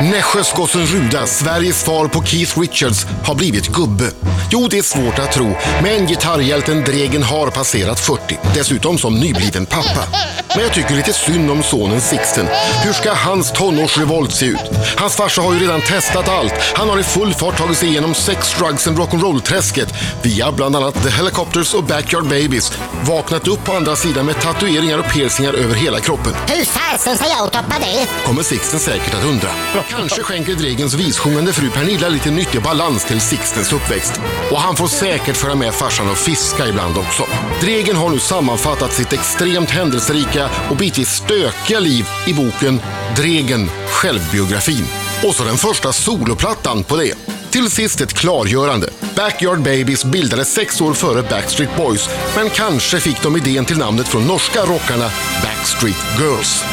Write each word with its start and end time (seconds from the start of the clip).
Nässjösgossen 0.00 0.86
Ruda, 0.86 1.26
Sveriges 1.26 1.80
svar 1.80 2.08
på 2.08 2.22
Keith 2.22 2.60
Richards, 2.60 3.06
har 3.24 3.34
blivit 3.34 3.68
gubbe. 3.68 4.10
Jo, 4.50 4.68
det 4.70 4.78
är 4.78 4.82
svårt 4.82 5.18
att 5.18 5.32
tro, 5.32 5.56
men 5.82 6.06
gitarrhjälten 6.06 6.84
Dregen 6.84 7.22
har 7.22 7.50
passerat 7.50 8.00
40. 8.00 8.38
Dessutom 8.54 8.98
som 8.98 9.14
nybliven 9.14 9.66
pappa. 9.66 10.06
Men 10.54 10.64
jag 10.64 10.74
tycker 10.74 10.94
lite 10.94 11.12
synd 11.12 11.50
om 11.50 11.62
sonen 11.62 12.00
Sixten. 12.00 12.46
Hur 12.84 12.92
ska 12.92 13.12
hans 13.12 13.52
tonårsrevolt 13.52 14.32
se 14.32 14.46
ut? 14.46 14.70
Hans 14.96 15.16
farsa 15.16 15.42
har 15.42 15.54
ju 15.54 15.60
redan 15.60 15.80
testat 15.80 16.28
allt. 16.28 16.54
Han 16.74 16.88
har 16.88 16.98
i 16.98 17.02
full 17.02 17.34
fart 17.34 17.58
tagit 17.58 17.78
sig 17.78 17.88
igenom 17.88 18.14
sex, 18.14 18.54
drugs 18.58 18.86
and 18.86 18.98
rock'n'roll-träsket 18.98 19.94
via 20.22 20.52
bland 20.52 20.76
annat 20.76 21.02
The 21.02 21.10
Helicopters 21.10 21.74
och 21.74 21.84
Backyard 21.84 22.24
Babies. 22.24 22.72
Vaknat 23.02 23.48
upp 23.48 23.64
på 23.64 23.72
andra 23.72 23.96
sidan 23.96 24.26
med 24.26 24.40
tatueringar 24.40 24.98
och 24.98 25.12
piercingar 25.12 25.52
över 25.54 25.74
hela 25.74 26.00
kroppen. 26.00 26.32
Hur 26.48 26.64
fasen 26.64 27.16
ska 27.16 27.26
jag 27.26 27.52
toppa 27.52 27.78
det? 27.80 28.06
Kommer 28.26 28.42
Sixten 28.42 28.80
säkert 28.80 29.14
att 29.14 29.24
undra. 29.24 29.48
Kanske 29.90 30.22
skänker 30.22 30.54
Dregens 30.54 30.94
vissjungande 30.94 31.52
fru 31.52 31.70
Pernilla 31.70 32.08
lite 32.08 32.30
nyttig 32.30 32.62
balans 32.62 33.04
till 33.04 33.20
Sixtens 33.20 33.72
uppväxt. 33.72 34.20
Och 34.50 34.60
han 34.60 34.76
får 34.76 34.88
säkert 34.88 35.36
föra 35.36 35.54
med 35.54 35.74
farsan 35.74 36.10
och 36.10 36.16
fiska 36.16 36.68
ibland 36.68 36.98
också. 36.98 37.22
Dregen 37.60 37.96
har 37.96 38.10
nu 38.10 38.18
sammanfattat 38.18 38.92
sitt 38.92 39.12
extremt 39.12 39.70
händelserika 39.70 40.50
och 40.70 40.76
bitvis 40.76 41.08
stökiga 41.08 41.80
liv 41.80 42.08
i 42.26 42.34
boken 42.34 42.80
Dregen, 43.16 43.70
självbiografin. 43.88 44.86
Och 45.24 45.34
så 45.34 45.44
den 45.44 45.56
första 45.56 45.92
soloplattan 45.92 46.84
på 46.84 46.96
det. 46.96 47.14
Till 47.50 47.70
sist 47.70 48.00
ett 48.00 48.12
klargörande. 48.12 48.90
Backyard 49.16 49.58
Babies 49.58 50.04
bildades 50.04 50.52
sex 50.52 50.80
år 50.80 50.94
före 50.94 51.22
Backstreet 51.22 51.76
Boys, 51.76 52.08
men 52.36 52.50
kanske 52.50 53.00
fick 53.00 53.22
de 53.22 53.36
idén 53.36 53.64
till 53.64 53.78
namnet 53.78 54.08
från 54.08 54.26
norska 54.26 54.60
rockarna 54.60 55.10
Backstreet 55.42 56.04
Girls. 56.18 56.64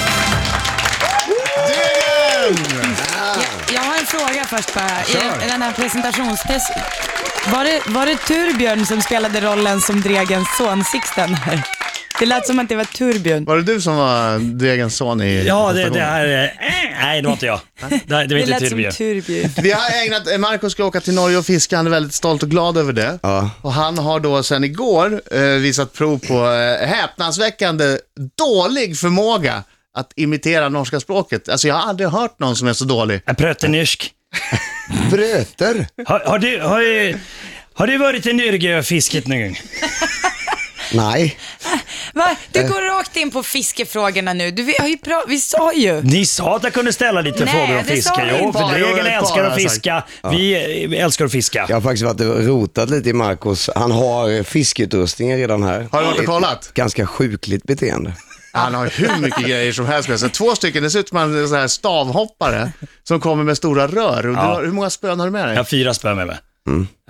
Jag, 2.47 2.86
fråga 4.19 4.43
först 4.45 4.73
bara. 4.73 5.01
I, 5.41 5.45
I 5.45 5.49
den 5.49 5.61
här 5.61 5.71
presentationstest, 5.71 6.71
var 7.53 7.63
det, 7.63 7.81
var 7.87 8.05
det 8.05 8.15
Turbjörn 8.15 8.85
som 8.85 9.01
spelade 9.01 9.41
rollen 9.41 9.81
som 9.81 10.01
Dregens 10.01 10.47
son 10.57 10.83
Sixten? 10.83 11.37
Det 12.19 12.25
lät 12.25 12.47
som 12.47 12.59
att 12.59 12.69
det 12.69 12.75
var 12.75 12.83
Turbjörn. 12.83 13.45
Var 13.45 13.55
det 13.57 13.63
du 13.63 13.81
som 13.81 13.95
var 13.97 14.39
Dregens 14.39 14.95
son 14.97 15.21
i 15.21 15.43
Ja, 15.47 15.73
det, 15.73 15.89
det 15.89 15.99
här... 16.01 16.25
är- 16.25 16.43
eh, 16.43 16.49
Nej, 17.01 17.21
det 17.21 17.27
var 17.27 17.33
inte 17.33 17.45
jag. 17.45 17.59
Det, 17.89 18.01
det 18.07 18.13
var 18.15 18.23
Det 18.23 18.39
inte 18.39 18.49
lät 18.51 18.59
som 18.59 18.69
Turbjörn. 18.69 18.93
Turbjörn. 18.93 19.49
Vi 19.57 19.71
har 19.71 20.05
ägnat, 20.05 20.31
eh, 20.31 20.37
Marco 20.37 20.69
ska 20.69 20.85
åka 20.85 21.01
till 21.01 21.13
Norge 21.13 21.37
och 21.37 21.45
fiska, 21.45 21.77
han 21.77 21.85
är 21.87 21.91
väldigt 21.91 22.13
stolt 22.13 22.43
och 22.43 22.49
glad 22.49 22.77
över 22.77 22.93
det. 22.93 23.19
Ja. 23.23 23.49
Och 23.61 23.73
han 23.73 23.97
har 23.97 24.19
då 24.19 24.43
sedan 24.43 24.63
igår 24.63 25.21
eh, 25.31 25.41
visat 25.41 25.93
prov 25.93 26.19
på 26.27 26.33
eh, 26.51 26.87
häpnadsväckande 26.87 27.97
dålig 28.37 28.97
förmåga 28.97 29.63
att 29.97 30.11
imitera 30.15 30.69
norska 30.69 30.99
språket. 30.99 31.49
Alltså 31.49 31.67
jag 31.67 31.75
har 31.75 31.89
aldrig 31.89 32.09
hört 32.09 32.39
någon 32.39 32.55
som 32.55 32.67
är 32.67 32.73
så 32.73 32.85
dålig. 32.85 33.21
Jag 33.25 33.37
pratar 33.37 33.67
nysk. 33.67 34.11
Bröter? 35.11 35.87
Har, 36.05 36.19
har, 36.19 36.39
du, 36.39 36.59
har, 36.61 37.15
har 37.73 37.87
du 37.87 37.97
varit 37.97 38.25
i 38.25 38.33
Norge 38.33 38.79
och 38.79 38.85
fiskat 38.85 39.27
någon 39.27 39.41
gång? 39.41 39.59
Nej. 40.93 41.37
Va? 42.13 42.35
Du 42.51 42.61
går 42.61 42.97
rakt 42.97 43.17
in 43.17 43.31
på 43.31 43.43
fiskefrågorna 43.43 44.33
nu. 44.33 44.51
Du, 44.51 44.63
vi, 44.63 44.75
har 44.79 44.87
ju 44.87 44.95
pra- 44.95 45.23
vi 45.27 45.39
sa 45.39 45.73
ju. 45.73 46.01
Ni 46.01 46.25
sa 46.25 46.55
att 46.55 46.63
jag 46.63 46.73
kunde 46.73 46.93
ställa 46.93 47.21
lite 47.21 47.45
Nej, 47.45 47.53
frågor 47.53 47.77
om 47.79 47.83
det 47.87 48.01
sa 48.01 48.15
fiske. 48.15 48.25
vi 48.25 48.37
Jo, 48.39 48.45
inte. 48.47 48.59
för 48.59 48.65
bara 48.65 49.09
älskar 49.11 49.43
att 49.43 49.53
sagt. 49.53 49.61
fiska. 49.61 50.03
Vi 50.31 50.53
eh, 50.93 51.03
älskar 51.03 51.25
att 51.25 51.31
fiska. 51.31 51.65
Jag 51.69 51.75
har 51.75 51.81
faktiskt 51.81 52.03
varit 52.03 52.21
och 52.21 52.43
rotat 52.45 52.89
lite 52.89 53.09
i 53.09 53.13
Marcos. 53.13 53.69
Han 53.75 53.91
har 53.91 54.43
fiskeutrustningen 54.43 55.37
redan 55.37 55.63
här. 55.63 55.87
Har 55.91 55.99
du 56.01 56.05
varit 56.07 56.19
och 56.19 56.25
kollat? 56.25 56.71
Ganska 56.73 57.07
sjukligt 57.07 57.63
beteende. 57.63 58.13
Han 58.57 58.73
har 58.73 58.87
hur 58.87 59.21
mycket 59.21 59.45
grejer 59.45 59.71
som 59.71 59.85
helst 59.85 60.09
med 60.09 60.19
sig. 60.19 60.29
Två 60.29 60.55
stycken, 60.55 60.83
dessutom 60.83 61.17
en 61.17 61.47
sån 61.47 61.57
här 61.57 61.67
stavhoppare 61.67 62.71
som 63.03 63.19
kommer 63.19 63.43
med 63.43 63.57
stora 63.57 63.87
rör. 63.87 64.23
Du 64.23 64.33
har, 64.33 64.63
hur 64.63 64.71
många 64.71 64.89
spön 64.89 65.19
har 65.19 65.27
du 65.27 65.31
med 65.31 65.45
dig? 65.47 65.53
Jag 65.53 65.59
har 65.59 65.63
fyra 65.65 65.93
spön 65.93 66.17
med 66.17 66.27
mig. 66.27 66.37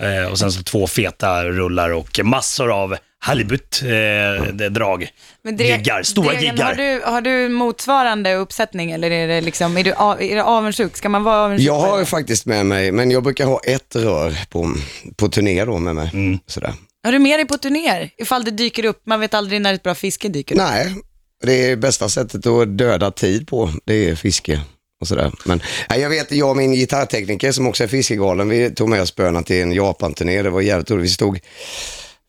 Eh, 0.02 0.32
och 0.32 0.40
sen 0.40 0.52
så 0.52 0.64
två 0.64 0.88
feta 0.88 1.44
rullar 1.46 1.90
och 1.90 2.20
massor 2.24 2.72
av 2.72 2.98
halibut 3.20 3.82
eh, 3.84 4.44
det- 4.54 4.70
drag. 4.70 5.10
Men 5.44 5.58
Dre- 5.58 5.64
Giggar, 5.78 6.04
stora 6.04 6.28
Dregen, 6.28 6.44
giggar. 6.44 6.66
Har 6.66 6.76
du, 6.76 7.02
har 7.06 7.22
du 7.22 7.50
motsvarande 7.50 8.34
uppsättning 8.36 8.92
eller 8.92 9.12
är 9.12 9.28
det 9.28 9.42
liksom, 9.42 9.78
är 9.78 9.84
du, 9.84 9.90
är 9.92 10.36
det 10.36 10.44
avundsjuk? 10.44 10.98
Ska 10.98 11.10
man 11.10 11.24
vara 11.24 11.38
avundsjuk? 11.46 11.68
Jag 11.68 11.82
på 11.86 11.92
har 11.92 12.00
det? 12.00 12.06
faktiskt 12.06 12.46
med 12.46 12.66
mig, 12.66 12.92
men 12.92 13.12
jag 13.12 13.24
brukar 13.24 13.46
ha 13.46 13.60
ett 13.64 13.96
rör 13.96 14.34
på, 14.50 14.74
på 15.16 15.28
turné 15.30 15.66
då 15.66 15.78
med 15.80 15.96
mig. 15.96 16.40
Sådär. 16.48 16.74
Har 17.04 17.12
du 17.12 17.20
med 17.20 17.40
dig 17.40 17.46
på 17.48 17.58
turnéer? 17.58 18.10
Ifall 18.18 18.44
det 18.44 18.52
dyker 18.52 18.86
upp, 18.86 19.02
man 19.06 19.20
vet 19.20 19.34
aldrig 19.34 19.62
när 19.62 19.74
ett 19.74 19.84
bra 19.84 19.96
fiske 19.96 20.28
dyker 20.30 20.56
upp. 20.56 20.62
Nej, 20.62 20.96
det 21.44 21.72
är 21.72 21.76
bästa 21.76 22.10
sättet 22.10 22.46
att 22.46 22.78
döda 22.78 23.12
tid 23.12 23.48
på, 23.48 23.72
det 23.86 24.10
är 24.10 24.16
fiske. 24.16 24.62
Och 25.02 25.08
sådär. 25.08 25.32
Men 25.46 25.62
nej, 25.90 26.00
jag 26.00 26.10
vet, 26.10 26.32
jag 26.32 26.50
och 26.50 26.58
min 26.58 26.74
gitarrtekniker 26.74 27.52
som 27.52 27.68
också 27.68 27.84
är 27.84 27.88
fiskegalen, 27.88 28.50
vi 28.50 28.72
tog 28.72 28.90
med 28.90 29.02
oss 29.02 29.10
spöna 29.10 29.44
till 29.44 29.62
en 29.62 29.72
Japan-turné. 29.72 30.42
Det 30.42 30.50
var 30.50 30.62
jävligt 30.62 30.92
roligt. 30.92 31.06
Vi 31.06 31.10
stod, 31.10 31.40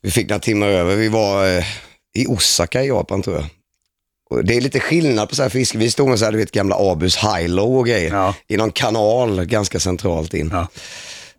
vi 0.03 0.11
fick 0.11 0.29
några 0.29 0.41
timmar 0.41 0.69
över. 0.69 0.97
Vi 0.97 1.09
var 1.09 1.57
eh, 1.57 1.65
i 2.15 2.27
Osaka 2.27 2.85
i 2.85 2.89
Japan 2.89 3.23
tror 3.23 3.37
jag. 3.37 3.47
Och 4.31 4.45
det 4.45 4.57
är 4.57 4.61
lite 4.61 4.81
skillnad 4.81 5.29
på 5.29 5.35
så 5.35 5.43
här 5.43 5.49
fiske. 5.49 5.79
Vi 5.79 5.91
stod 5.91 6.09
med 6.09 6.19
så 6.19 6.25
här, 6.25 6.33
du 6.33 6.39
vet, 6.39 6.53
gamla 6.53 6.77
Abus 6.79 7.17
High-Low 7.17 7.79
och 7.79 7.87
grejer. 7.87 8.15
Ja. 8.15 8.35
I 8.49 8.57
någon 8.57 8.73
kanal 8.73 9.45
ganska 9.45 9.81
centralt 9.81 10.35
in. 10.35 10.51
Ja. 10.53 10.69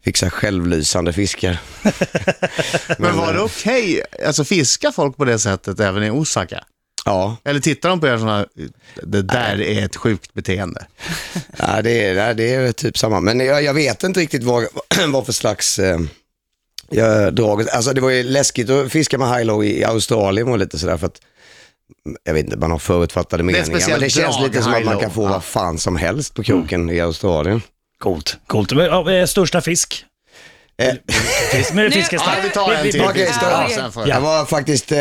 Fick 0.03 0.18
så 0.18 0.25
här 0.25 0.31
självlysande 0.31 1.13
fiskar. 1.13 1.58
Men 2.97 3.18
var 3.18 3.34
det 3.34 3.41
okej, 3.41 4.03
alltså 4.25 4.44
fiska 4.44 4.91
folk 4.91 5.18
på 5.18 5.25
det 5.25 5.40
sättet 5.40 5.79
även 5.79 6.03
i 6.03 6.09
Osaka? 6.09 6.63
Ja, 7.06 7.38
Eller 7.46 7.60
tittar 7.60 7.90
de 7.90 8.00
på 8.00 8.08
er 8.08 8.18
sådana, 8.18 8.46
det 9.04 9.22
där 9.22 9.62
är 9.62 9.86
ett 9.86 9.96
sjukt 9.96 10.34
beteende? 10.34 10.86
Ja, 11.58 11.82
det, 11.82 12.06
är, 12.06 12.16
nej, 12.16 12.36
det 12.36 12.54
är 12.54 12.72
typ 12.72 12.98
samma. 12.98 13.20
Men 13.20 13.40
jag, 13.40 13.64
jag 13.64 13.74
vet 13.74 14.04
inte 14.04 14.20
riktigt 14.20 14.44
vad, 14.44 14.66
vad 15.08 15.26
för 15.26 15.34
slags 15.34 15.80
eh, 15.80 16.00
jag 16.90 17.36
drag. 17.36 17.70
Alltså 17.70 17.94
det 17.94 18.02
var 18.02 18.09
ju 18.09 18.24
läskigt 18.24 18.70
att 18.70 18.92
fiska 18.92 19.18
med 19.18 19.28
high-low 19.28 19.64
i 19.66 19.84
Australien 19.84 20.48
och 20.48 20.58
lite 20.59 20.80
sådär 20.80 20.98
för 20.98 21.08
att 21.08 21.22
mm, 22.06 22.18
jag 22.24 22.34
vet 22.34 22.46
inte, 22.46 22.58
man 22.58 22.72
har 22.72 22.80
förutfattade 22.80 23.44
meningar. 23.44 23.66
speciellt 23.66 23.92
Men 23.92 24.00
det 24.02 24.09
känns 24.09 24.40
lite 24.42 24.62
som 24.64 24.74
att 24.74 24.86
man 24.86 25.00
kan 25.00 25.12
få 25.12 25.24
Ja. 25.24 25.30
vad 25.30 25.44
fan 25.44 25.78
som 25.78 25.96
helst 25.96 26.34
på 26.34 26.44
kroken 26.44 26.90
i 26.90 27.00
Australien. 27.00 27.62
Coolt. 28.00 28.38
Coolt. 28.48 28.72
Men, 28.72 28.86
ja, 28.86 29.12
eh, 29.14 29.26
största 29.26 29.62
fisk? 29.62 30.06
Eh, 30.78 30.94
Fisk 31.52 31.74
med 31.74 31.86
Nu- 31.86 31.92
fiskesnack. 31.92 32.38
Ja, 32.38 32.44
vi 32.44 32.50
tar 32.50 32.72
en 32.74 32.92
till. 32.92 33.02
Okej, 33.02 33.30
Ja, 33.42 33.70
Ja. 33.96 34.08
Jag 34.08 34.22
var 34.22 34.46
faktiskt, 34.46 34.92
eh, 34.92 34.98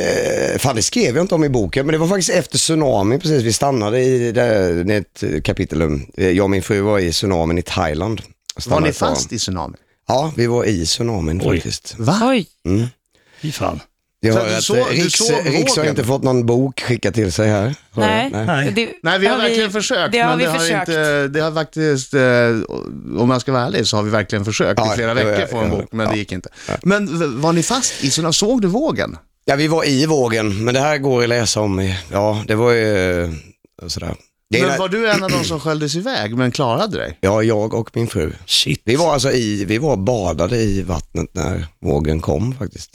eh, 0.00 0.58
fan 0.58 0.76
det 0.76 0.82
skrev 0.82 1.16
jag 1.16 1.24
inte 1.24 1.34
om 1.34 1.44
i 1.44 1.48
boken, 1.48 1.86
men 1.86 1.92
det 1.92 1.98
var 1.98 2.08
faktiskt 2.08 2.30
efter 2.30 2.58
tsunamin 2.58 3.20
precis. 3.20 3.42
Vi 3.42 3.52
stannade 3.52 4.00
i 4.00 4.32
det, 4.32 4.94
ett 4.96 5.44
kapitel, 5.44 5.82
eh, 6.16 6.30
jag 6.30 6.44
och 6.44 6.50
min 6.50 6.62
fru 6.62 6.80
var 6.80 6.98
i 6.98 7.12
tsunamin 7.12 7.58
i 7.58 7.62
Thailand. 7.62 8.20
Var 8.66 8.80
ni 8.80 8.92
fast 8.92 9.32
i 9.32 9.38
tsunamin? 9.38 9.76
Ja, 10.08 10.32
vi 10.36 10.46
var 10.46 10.64
i 10.64 10.86
tsunamin 10.86 11.40
Oj. 11.44 11.56
faktiskt. 11.56 11.94
Va? 11.98 12.20
Oj, 12.22 12.46
Fy 13.40 13.52
fan. 13.52 13.80
Jag 14.20 14.34
Så 14.34 14.40
hör 14.40 14.56
att 14.56 14.62
såg- 14.64 14.76
eh, 14.78 14.84
Riks, 14.86 15.20
Riks 15.44 15.76
har 15.76 15.84
inte 15.84 16.04
fått 16.04 16.22
någon 16.22 16.46
bok 16.46 16.80
skickad 16.80 17.14
till 17.14 17.32
sig 17.32 17.48
här. 17.48 17.74
Har 17.90 18.02
nej. 18.06 18.30
Nej. 18.32 18.72
Det, 18.76 18.88
Nej, 19.02 19.18
vi 19.18 19.26
har 19.26 19.36
det 19.36 19.42
verkligen 19.42 19.70
försökt. 19.70 20.12
Det 20.12 20.18
har 20.18 20.28
men 20.28 20.38
vi 20.38 20.44
det 20.44 20.50
har 20.50 20.58
försökt. 20.58 20.88
Inte, 20.88 21.28
det 21.28 21.40
har 21.40 21.52
faktiskt, 21.52 22.14
eh, 22.14 23.20
om 23.22 23.28
man 23.28 23.40
ska 23.40 23.52
vara 23.52 23.62
ärlig, 23.66 23.86
så 23.86 23.96
har 23.96 24.02
vi 24.02 24.10
verkligen 24.10 24.44
försökt 24.44 24.80
Ja, 24.80 24.92
i 24.92 24.96
flera 24.96 25.14
veckor 25.14 25.46
få 25.46 25.58
en 25.58 25.70
bok, 25.70 25.88
men 25.92 26.06
ja. 26.06 26.12
det 26.12 26.18
gick 26.18 26.32
inte. 26.32 26.48
Men 26.82 27.40
var 27.40 27.52
ni 27.52 27.62
fast 27.62 28.04
i 28.04 28.10
tsunamin? 28.10 28.32
Såg 28.32 28.62
du 28.62 28.68
vågen? 28.68 29.16
Ja, 29.48 29.56
vi 29.56 29.66
var 29.68 29.88
i 29.88 30.06
vågen, 30.06 30.64
men 30.64 30.74
det 30.74 30.80
här 30.80 30.98
går 30.98 31.22
att 31.22 31.28
läsa 31.28 31.60
om. 31.60 31.80
i- 31.80 31.98
Ja, 32.12 32.44
det 32.46 32.54
var 32.54 32.72
ju 32.72 33.22
eh, 33.24 33.30
sådär. 33.86 34.14
Det 34.50 34.60
är, 34.60 34.66
Men 34.66 34.78
var 34.78 34.88
du 34.88 35.10
en 35.10 35.24
av 35.24 35.30
de 35.30 35.44
som 35.44 35.60
sköljdes 35.60 35.94
iväg, 35.96 36.36
men 36.36 36.50
klarade 36.50 36.98
dig? 36.98 37.18
Ja, 37.20 37.42
jag 37.42 37.74
och 37.74 37.90
min 37.94 38.06
fru. 38.06 38.32
Shit. 38.46 38.82
Vi 38.84 38.96
var 38.96 39.12
alltså 39.12 39.30
i, 39.32 39.64
vi 39.64 39.78
var 39.78 39.96
badade 39.96 40.56
i 40.56 40.82
vattnet 40.82 41.28
när 41.32 41.66
vågen 41.80 42.20
kom 42.20 42.54
faktiskt. 42.58 42.90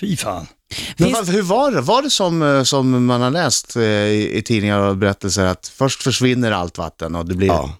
Fy 0.00 0.16
fan. 0.16 0.46
Men 0.96 1.06
Finns- 1.08 1.18
vad- 1.18 1.28
hur 1.34 1.42
var 1.42 1.70
det? 1.70 1.80
Var 1.80 2.02
det 2.02 2.10
som, 2.10 2.42
eh, 2.42 2.62
som 2.62 3.06
man 3.06 3.20
har 3.20 3.30
läst 3.30 3.76
eh, 3.76 3.82
i, 3.82 4.38
i 4.38 4.42
tidningar 4.42 4.78
och 4.80 4.96
berättelser, 4.96 5.44
att 5.44 5.68
först 5.68 6.02
försvinner 6.02 6.52
allt 6.52 6.78
vatten 6.78 7.14
och 7.14 7.26
det 7.28 7.34
blir... 7.34 7.48
Ja, 7.48 7.76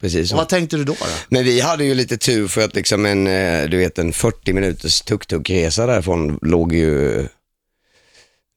precis 0.00 0.32
Och 0.32 0.38
vad 0.38 0.48
tänkte 0.48 0.76
du 0.76 0.84
då? 0.84 0.92
då? 1.00 1.06
Men 1.28 1.44
vi 1.44 1.60
hade 1.60 1.84
ju 1.84 1.94
lite 1.94 2.16
tur 2.16 2.48
för 2.48 2.64
att 2.64 2.74
liksom 2.74 3.06
en, 3.06 3.26
eh, 3.26 3.68
du 3.68 3.76
vet 3.76 3.98
en 3.98 4.12
40 4.12 4.52
minuters 4.52 5.00
tuk-tuk-resa 5.00 5.86
därifrån 5.86 6.38
låg 6.42 6.72
ju, 6.74 7.26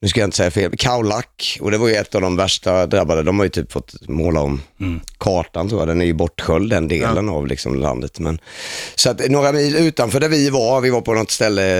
nu 0.01 0.07
ska 0.07 0.19
jag 0.19 0.27
inte 0.27 0.37
säga 0.37 0.51
fel, 0.51 0.71
Kaolack 0.77 1.57
och 1.61 1.71
det 1.71 1.77
var 1.77 1.87
ju 1.87 1.93
ett 1.95 2.15
av 2.15 2.21
de 2.21 2.35
värsta 2.35 2.85
drabbade. 2.87 3.23
De 3.23 3.37
har 3.39 3.45
ju 3.45 3.49
typ 3.49 3.71
fått 3.71 4.09
måla 4.09 4.39
om 4.41 4.61
Mm. 4.79 4.99
kartan 5.17 5.69
tror 5.69 5.81
jag, 5.81 5.87
den 5.87 6.01
är 6.01 6.05
ju 6.05 6.13
bortsköljd 6.13 6.69
den 6.69 6.87
delen 6.87 7.29
av 7.29 7.47
liksom 7.47 7.75
landet. 7.75 8.19
Men, 8.19 8.39
så 8.95 9.09
att 9.09 9.29
några 9.29 9.51
mil 9.51 9.75
utanför 9.75 10.19
där 10.19 10.29
vi 10.29 10.49
var, 10.49 10.81
vi 10.81 10.89
var 10.89 11.01
på 11.01 11.13
något 11.13 11.31
ställe 11.31 11.77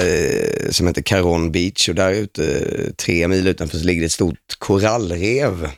eh, 0.65 0.69
som 0.71 0.87
heter 0.87 1.01
Caron 1.01 1.51
Beach 1.51 1.89
och 1.89 1.95
där 1.95 2.11
ute, 2.11 2.43
eh, 2.45 2.93
tre 2.93 3.27
mil 3.27 3.47
utanför 3.47 3.77
så 3.77 3.85
ligger 3.85 4.01
det 4.01 4.05
ett 4.05 4.11
stort 4.11 4.37
korallrev. 4.59 5.69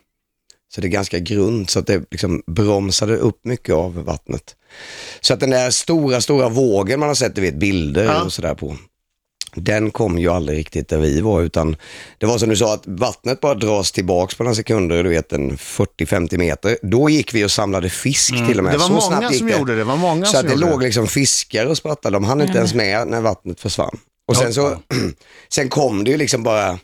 Så 0.75 0.81
det 0.81 0.87
är 0.87 0.89
ganska 0.89 1.19
grunt 1.19 1.69
så 1.69 1.79
att 1.79 1.87
det 1.87 2.03
liksom 2.11 2.43
bromsade 2.47 3.17
upp 3.17 3.45
mycket 3.45 3.75
av 3.75 3.93
vattnet. 4.03 4.55
Så 5.21 5.33
att 5.33 5.39
den 5.39 5.49
där 5.49 5.69
stora, 5.69 6.21
stora 6.21 6.49
vågen 6.49 6.99
man 6.99 7.09
har 7.09 7.15
sett, 7.15 7.35
du 7.35 7.41
vet 7.41 7.55
bilder 7.55 8.03
Ja. 8.05 8.23
och 8.23 8.33
sådär 8.33 8.55
på. 8.55 8.77
Den 9.55 9.91
kom 9.91 10.19
ju 10.19 10.29
aldrig 10.29 10.59
riktigt 10.59 10.87
där 10.87 10.97
vi 10.97 11.21
var 11.21 11.41
utan 11.41 11.75
det 12.17 12.25
var 12.25 12.37
som 12.37 12.49
du 12.49 12.55
sa 12.55 12.73
att 12.73 12.83
vattnet 12.85 13.41
bara 13.41 13.53
dras 13.53 13.91
tillbaks 13.91 14.35
på 14.35 14.43
några 14.43 14.55
sekunder, 14.55 15.03
du 15.03 15.09
vet 15.09 15.33
en 15.33 15.57
40-50 15.57 16.37
meter. 16.37 16.77
Då 16.81 17.09
gick 17.09 17.33
vi 17.33 17.45
och 17.45 17.51
samlade 17.51 17.89
fisk 17.89 18.33
till 18.47 18.57
och 18.57 18.63
med. 18.63 18.71
Mm. 18.71 18.71
Det 18.71 18.77
var 18.77 18.87
Så 18.87 18.91
många 18.93 19.01
snabbt 19.01 19.31
gick 19.33 19.39
som 19.39 19.49
gjorde 19.49 19.71
det, 19.71 19.77
det 19.77 19.83
var 19.83 19.97
många 19.97 20.25
Så 20.25 20.31
som 20.31 20.39
att 20.39 20.47
det 20.47 20.55
låg 20.55 20.79
det. 20.79 20.85
liksom 20.85 21.07
fiskar 21.07 21.65
och 21.65 21.77
sprattade, 21.77 22.15
de 22.15 22.23
hann 22.23 22.41
inte 22.41 22.57
ens 22.57 22.73
med 22.73 23.07
när 23.07 23.21
vattnet 23.21 23.59
försvann. 23.59 23.99
Och 24.27 24.37
sen 24.37 24.53
så, 24.53 24.77
sen 25.49 25.69
kom 25.69 26.03
det 26.03 26.11
ju 26.11 26.17
liksom 26.17 26.43
bara, 26.43 26.79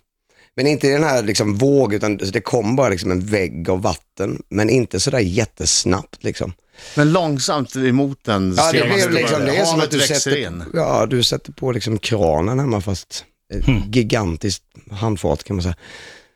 men 0.55 0.67
inte 0.67 0.87
den 0.87 1.03
här 1.03 1.23
liksom 1.23 1.55
våg, 1.57 1.93
utan 1.93 2.17
det 2.17 2.41
kom 2.41 2.75
bara 2.75 2.89
liksom 2.89 3.11
en 3.11 3.25
vägg 3.25 3.69
av 3.69 3.81
vatten, 3.81 4.41
men 4.49 4.69
inte 4.69 4.99
sådär 4.99 5.19
jättesnabbt 5.19 6.23
liksom. 6.23 6.53
Men 6.95 7.11
långsamt 7.11 7.75
emot 7.75 8.19
den 8.23 8.55
Ja, 8.57 8.71
det 8.71 8.79
ser 8.79 8.87
man 8.87 8.97
blev 8.97 9.11
liksom, 9.11 9.45
det 9.45 9.57
är 9.57 9.65
som 9.65 9.79
att 9.79 9.91
du 9.91 9.99
sätter, 9.99 10.37
in. 10.37 10.63
ja, 10.73 11.05
du 11.05 11.23
sätter 11.23 11.51
på 11.51 11.71
liksom 11.71 11.97
kranen 11.99 12.59
hemma 12.59 12.81
fast 12.81 13.25
ett 13.53 13.95
gigantiskt 13.95 14.63
handfat 14.91 15.43
kan 15.43 15.55
man 15.55 15.63
säga. 15.63 15.75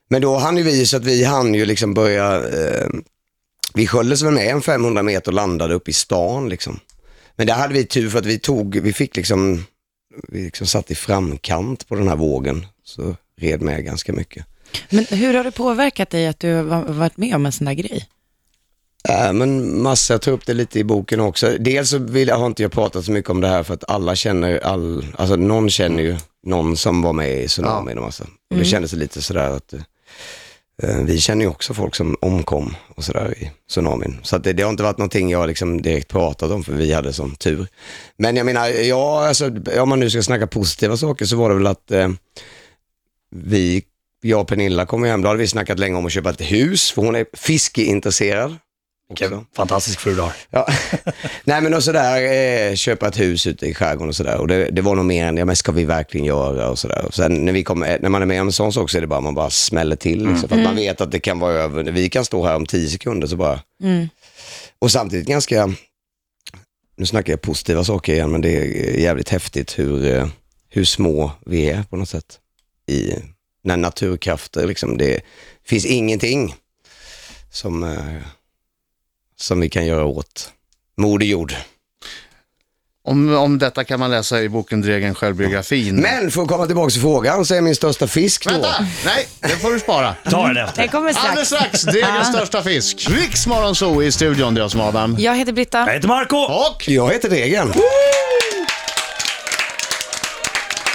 Men 0.10 0.22
då 0.22 0.38
hann 0.38 0.58
ju 0.58 0.64
vi 0.64 0.86
så 0.86 0.98
att 0.98 1.06
vi 1.06 1.24
hann 1.24 1.54
ju 1.54 1.66
liksom 1.66 1.94
börja, 1.94 2.36
eh, 2.36 2.88
vi 3.74 3.88
sköljdes 3.88 4.22
väl 4.22 4.34
med 4.34 4.48
en 4.48 4.62
500 4.62 5.04
meter 5.04 5.32
och 5.32 5.36
landade 5.36 5.74
upp 5.74 5.90
i 5.90 5.94
stan 5.94 6.50
liksom. 6.50 6.80
Men 7.36 7.48
där 7.48 7.54
hade 7.54 7.74
vi 7.74 7.86
tur 7.86 8.10
för 8.10 8.20
att 8.20 8.26
vi 8.26 8.40
tog, 8.40 8.80
vi 8.80 8.94
fick 8.94 9.16
liksom, 9.16 9.66
vi 10.28 10.44
liksom 10.44 10.68
satt 10.68 10.92
i 10.92 10.96
framkant 10.96 11.88
på 11.88 11.96
den 11.96 12.08
här 12.08 12.16
vågen. 12.16 12.66
Så 12.84 13.16
red 13.38 13.62
med 13.62 13.86
ganska 13.86 14.14
mycket. 14.14 14.46
Men 14.90 15.06
hur 15.06 15.34
har 15.34 15.44
det 15.44 15.52
påverkat 15.52 16.10
dig 16.10 16.28
att 16.28 16.40
du 16.40 16.54
har 16.54 16.84
varit 16.84 17.18
med 17.18 17.36
om 17.36 17.46
en 17.46 17.52
sån 17.52 17.66
där 17.66 17.74
grej? 17.74 18.08
Äh, 19.08 19.34
men 19.34 19.82
massa, 19.82 20.14
jag 20.14 20.22
tar 20.22 20.32
upp 20.32 20.46
det 20.46 20.54
lite 20.54 20.80
i 20.80 20.84
boken 20.84 21.20
också. 21.20 21.58
Dels 21.60 21.90
så 21.90 21.98
vill, 21.98 22.28
jag 22.28 22.36
har 22.36 22.46
inte 22.46 22.62
jag 22.62 22.72
pratat 22.72 23.06
så 23.06 23.12
mycket 23.12 23.32
om 23.32 23.42
det 23.42 23.48
här 23.48 23.64
för 23.64 23.74
att 23.74 23.90
alla 23.90 24.16
känner, 24.16 24.60
all, 24.60 25.06
alltså 25.18 25.36
någon 25.36 25.70
känner 25.70 26.04
ju 26.04 26.18
någon 26.44 26.78
som 26.78 27.02
var 27.02 27.14
med 27.14 27.44
i 27.44 27.48
tsunamin 27.48 27.98
och 27.98 28.04
massa. 28.04 28.24
Och 28.24 28.58
det 28.58 28.66
kändes 28.66 28.94
lite 28.94 29.22
sådär 29.22 29.50
att 29.50 29.74
eh, 30.84 30.98
vi 31.04 31.20
känner 31.20 31.46
ju 31.46 31.50
också 31.50 31.74
folk 31.74 31.96
som 31.96 32.18
omkom 32.22 32.76
och 32.96 33.04
sådär 33.04 33.34
i 33.38 33.52
tsunamin. 33.70 34.20
Så 34.24 34.36
att 34.36 34.44
det, 34.44 34.54
det 34.54 34.64
har 34.64 34.70
inte 34.70 34.84
varit 34.84 34.98
någonting 34.98 35.30
jag 35.30 35.48
liksom 35.48 35.82
direkt 35.82 36.08
pratat 36.08 36.52
om 36.52 36.64
för 36.64 36.74
vi 36.74 36.94
hade 36.94 37.14
som 37.14 37.36
tur. 37.36 37.68
Men 38.18 38.36
jag 38.36 38.46
menar, 38.46 38.68
ja, 38.68 39.28
alltså, 39.28 39.52
om 39.80 39.90
man 39.90 40.00
nu 40.00 40.10
ska 40.10 40.22
snacka 40.22 40.48
positiva 40.48 40.98
saker 40.98 41.26
så 41.26 41.36
var 41.36 41.50
det 41.50 41.56
väl 41.56 41.68
att 41.68 41.92
eh, 41.92 42.10
vi, 43.32 43.84
jag 44.22 44.42
och 44.42 44.48
Pernilla 44.48 44.86
kom 44.86 45.04
hem, 45.04 45.22
då 45.22 45.28
hade 45.28 45.40
vi 45.40 45.48
snackat 45.48 45.80
länge 45.80 45.98
om 45.98 46.06
att 46.06 46.12
köpa 46.12 46.30
ett 46.30 46.42
hus 46.42 46.92
för 46.92 47.02
hon 47.02 47.16
är 47.16 47.26
fiskeintresserad. 47.34 48.56
Vilken 49.10 49.46
fantastisk 49.56 50.00
fru 50.00 50.16
du 50.16 50.22
har. 50.22 50.34
Ja. 50.50 50.68
Nej 51.44 51.62
men 51.62 51.74
och 51.74 51.84
sådär, 51.84 52.22
eh, 52.22 52.76
köpa 52.76 53.08
ett 53.08 53.20
hus 53.20 53.48
ute 53.48 53.66
i 53.66 53.74
skärgården 53.74 54.10
och 54.10 54.16
sådär. 54.16 54.38
Och 54.38 54.48
det, 54.48 54.70
det 54.70 54.82
var 54.82 54.96
nog 54.96 55.06
mer 55.06 55.26
än, 55.26 55.38
ja 55.38 55.46
men 55.46 55.56
ska 55.56 55.72
vi 55.72 55.86
verkligen 55.86 56.26
göra 56.26 56.70
och 56.70 56.80
sådär. 56.80 57.06
Och 57.06 57.14
sen 57.14 57.46
när, 57.46 57.54
vi 57.54 57.64
kom, 57.64 57.84
eh, 57.84 57.98
när 58.02 58.10
man 58.10 58.22
är 58.22 58.26
med 58.26 58.42
om 58.42 58.48
en 58.48 58.54
sån 58.54 58.74
sak 58.74 58.90
så 58.90 58.98
är 58.98 59.02
det 59.02 59.08
bara, 59.08 59.22
man 59.22 59.36
bara 59.36 59.50
smäller 59.50 59.96
till. 59.96 60.28
Liksom, 60.28 60.50
För 60.50 60.56
att 60.56 60.64
man 60.64 60.76
vet 60.76 61.02
att 61.02 61.12
det 61.12 61.20
kan 61.20 61.40
vara 61.40 61.54
över, 61.54 61.84
vi 61.84 62.10
kan 62.10 62.26
stå 62.26 62.46
här 62.46 62.56
om 62.56 62.66
tio 62.66 62.90
sekunder 62.90 63.28
så 63.28 63.36
bara. 63.36 63.60
Och 64.80 64.92
samtidigt 64.92 65.28
ganska, 65.28 65.74
nu 66.98 67.06
snackar 67.06 67.34
jag 67.34 67.42
positiva 67.42 67.84
saker 67.84 68.14
igen, 68.14 68.32
men 68.32 68.42
det 68.42 68.56
är 68.56 69.00
jävligt 69.00 69.30
häftigt 69.30 69.80
hur, 69.80 70.16
eh, 70.16 70.28
hur 70.70 70.86
små 70.86 71.32
vi 71.46 71.70
är 71.70 71.84
på 71.84 71.98
något 71.98 72.10
sätt. 72.10 72.40
I, 72.88 73.14
när 73.64 73.78
naturkrafter 73.78 74.68
liksom, 74.68 74.98
det 74.98 75.22
finns 75.66 75.86
ingenting 75.86 76.56
som, 77.52 77.84
som 79.40 79.60
vi 79.60 79.70
kan 79.70 79.86
göra 79.86 80.06
åt 80.06 80.50
Moder 80.98 81.26
Jord. 81.26 81.54
Om, 83.04 83.36
om 83.36 83.58
detta 83.60 83.84
kan 83.84 84.00
man 84.00 84.12
läsa 84.12 84.42
i 84.42 84.50
boken 84.50 84.82
Dregen 84.82 85.16
självbiografin. 85.16 85.96
Men 85.96 86.32
för 86.32 86.42
att 86.42 86.48
komma 86.48 86.66
tillbaka 86.66 86.90
till 86.92 87.02
frågan 87.02 87.46
så 87.46 87.56
är 87.56 87.62
min 87.62 87.76
största 87.76 88.08
fisk 88.08 88.46
då. 88.46 88.52
Vänta! 88.52 88.86
Nej, 89.06 89.28
det 89.40 89.48
får 89.50 89.72
du 89.74 89.80
spara. 89.80 90.16
Ta 90.30 90.48
den 90.48 90.58
efter. 90.58 90.82
Det 90.82 90.88
kommer 90.88 91.14
Alldeles 91.18 91.48
strax. 91.48 91.80
strax, 91.80 91.84
Dregens 91.84 92.28
största 92.28 92.64
fisk. 92.64 93.08
Riksmorgon 93.10 93.76
Zoo 93.76 94.04
i 94.04 94.12
studion, 94.12 94.54
det 94.56 94.60
är 94.60 94.64
jag 94.64 94.72
som 94.72 94.80
är 94.80 94.88
Adam. 94.88 95.16
Jag 95.20 95.36
heter 95.36 95.52
Britta. 95.54 95.78
Jag 95.88 95.94
heter 95.94 96.08
Marco 96.08 96.38
Och 96.38 96.90
Jag 96.90 97.10
heter 97.14 97.30
Degen. 97.30 97.74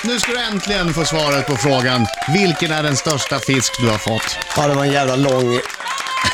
nu 0.04 0.20
ska 0.20 0.32
du 0.32 0.38
äntligen 0.38 0.94
få 0.94 1.04
svaret 1.04 1.46
på 1.46 1.56
frågan. 1.56 2.06
Vilken 2.34 2.70
är 2.72 2.82
den 2.82 2.96
största 2.96 3.38
fisk 3.38 3.72
du 3.80 3.88
har 3.88 3.98
fått? 3.98 4.38
Ja, 4.56 4.68
det 4.68 4.74
var 4.74 4.84
en 4.84 4.92
jävla 4.92 5.16
lång... 5.16 5.60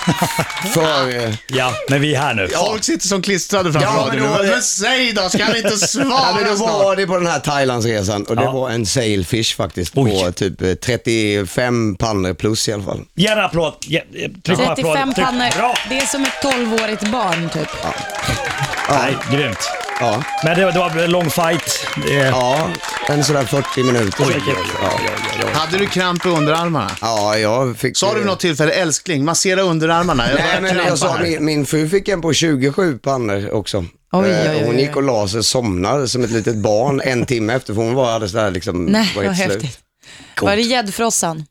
för... 0.75 1.25
eh, 1.26 1.35
Ja, 1.47 1.73
men 1.88 2.00
vi 2.00 2.14
är 2.14 2.20
här 2.20 2.35
nu. 2.35 2.49
Folk 2.49 2.85
sitter 2.85 3.06
som 3.08 3.23
klistrade 3.23 3.73
framför 3.73 3.88
Ja, 3.88 4.06
men 4.06 4.17
radion. 4.19 4.32
då 4.32 4.38
var 4.38 4.44
Men, 4.50 4.62
säg 4.62 5.12
då, 5.12 5.29
ska 5.29 5.44
han 5.44 5.56
inte 5.56 5.69
Ja, 5.69 5.76
svara 5.76 6.35
men 6.35 6.44
då 6.50 6.56
snart? 6.56 6.70
var 6.70 6.97
det 6.97 7.06
på 7.06 7.17
den 7.19 7.26
här 7.26 7.38
Thailandsresan 7.41 8.25
och 8.25 8.37
det 8.37 8.43
Ja. 8.43 8.50
var 8.52 8.70
en 8.70 8.87
sailfish 8.87 9.56
faktiskt 9.56 9.94
på 9.94 10.00
Oj. 10.02 10.32
typ 10.32 10.62
eh, 10.62 10.75
35 10.75 11.97
pannor 11.97 12.35
plus 12.35 12.69
i 12.69 12.73
alla 12.73 12.82
fall. 12.82 13.00
Gärna 13.14 13.44
applåd. 13.44 13.75
Ja, 13.81 14.00
eh, 14.14 14.31
Tryck 14.44 14.58
på 14.58 14.62
applåd. 14.64 14.76
35 14.76 15.14
Tryck. 15.14 15.26
pannor. 15.26 15.56
Bra. 15.56 15.75
Det 15.88 15.99
är 15.99 16.06
som 16.06 16.23
ett 16.25 16.43
12-årigt 16.43 17.11
barn 17.11 17.50
typ. 17.52 17.69
Nej, 18.91 19.17
grymt. 19.32 19.70
Ja, 20.00 20.23
Men 20.44 20.58
det, 20.58 20.64
var- 20.64 20.73
det 20.73 20.79
var 20.79 20.91
en 21.05 21.11
lång 21.11 21.31
fight. 21.31 21.87
Ja 22.31 22.69
en 23.12 23.24
sådär 23.24 23.44
40 23.44 23.82
minuter. 23.82 24.24
Oj, 24.24 24.26
säkert. 24.26 24.46
oj, 24.48 24.54
oj, 24.58 24.66
Ja. 24.82 24.90
oj, 24.98 25.08
oj, 25.08 25.42
oj. 25.46 25.50
Hade 25.52 25.78
du 25.78 25.86
kramp 25.86 26.26
i 26.26 26.28
underarmarna? 26.28 26.90
ja, 27.00 27.38
jag 27.38 27.76
fick... 27.76 27.96
Sa 27.96 28.12
du 28.12 28.18
vid 28.18 28.26
något 28.26 28.40
tillfälle, 28.40 28.72
älskling, 28.72 29.24
massera 29.24 29.60
underarmarna? 29.62 30.28
Jag 30.30 30.34
Nej, 30.34 30.46
börjar 30.46 30.60
men 30.60 30.70
krampa 30.74 30.88
jag 30.88 30.98
sa, 30.98 31.12
här." 31.16 31.22
min, 31.22 31.44
min 31.44 31.66
fru 31.66 31.88
fick 31.88 32.08
en 32.08 32.20
på 32.20 32.32
27 32.32 32.98
pannor 32.98 33.50
också. 33.50 33.78
Oj, 33.78 33.86
oj, 34.12 34.30
Eh, 34.30 34.50
oj, 34.52 34.62
Hon 34.66 34.74
oj. 34.74 34.80
gick 34.80 34.96
och 34.96 35.02
la 35.02 35.28
sig, 35.28 35.44
somnade 35.44 36.08
som 36.08 36.24
ett 36.24 36.30
litet 36.30 36.56
barn 36.56 37.00
en 37.04 37.26
timme 37.26 37.54
efter, 37.54 37.74
för 37.74 37.82
hon 37.82 37.94
var 37.94 38.10
alldeles 38.10 38.32
där 38.32 38.50
liksom, 38.50 38.84
Nej, 38.84 39.12
var 39.16 39.24
vad 39.24 39.32
helt 39.34 39.52
slut. 39.52 39.62
häftigt. 39.64 39.80
Var 40.40 40.56
det 40.56 40.62
gäddfrossan? 40.62 41.44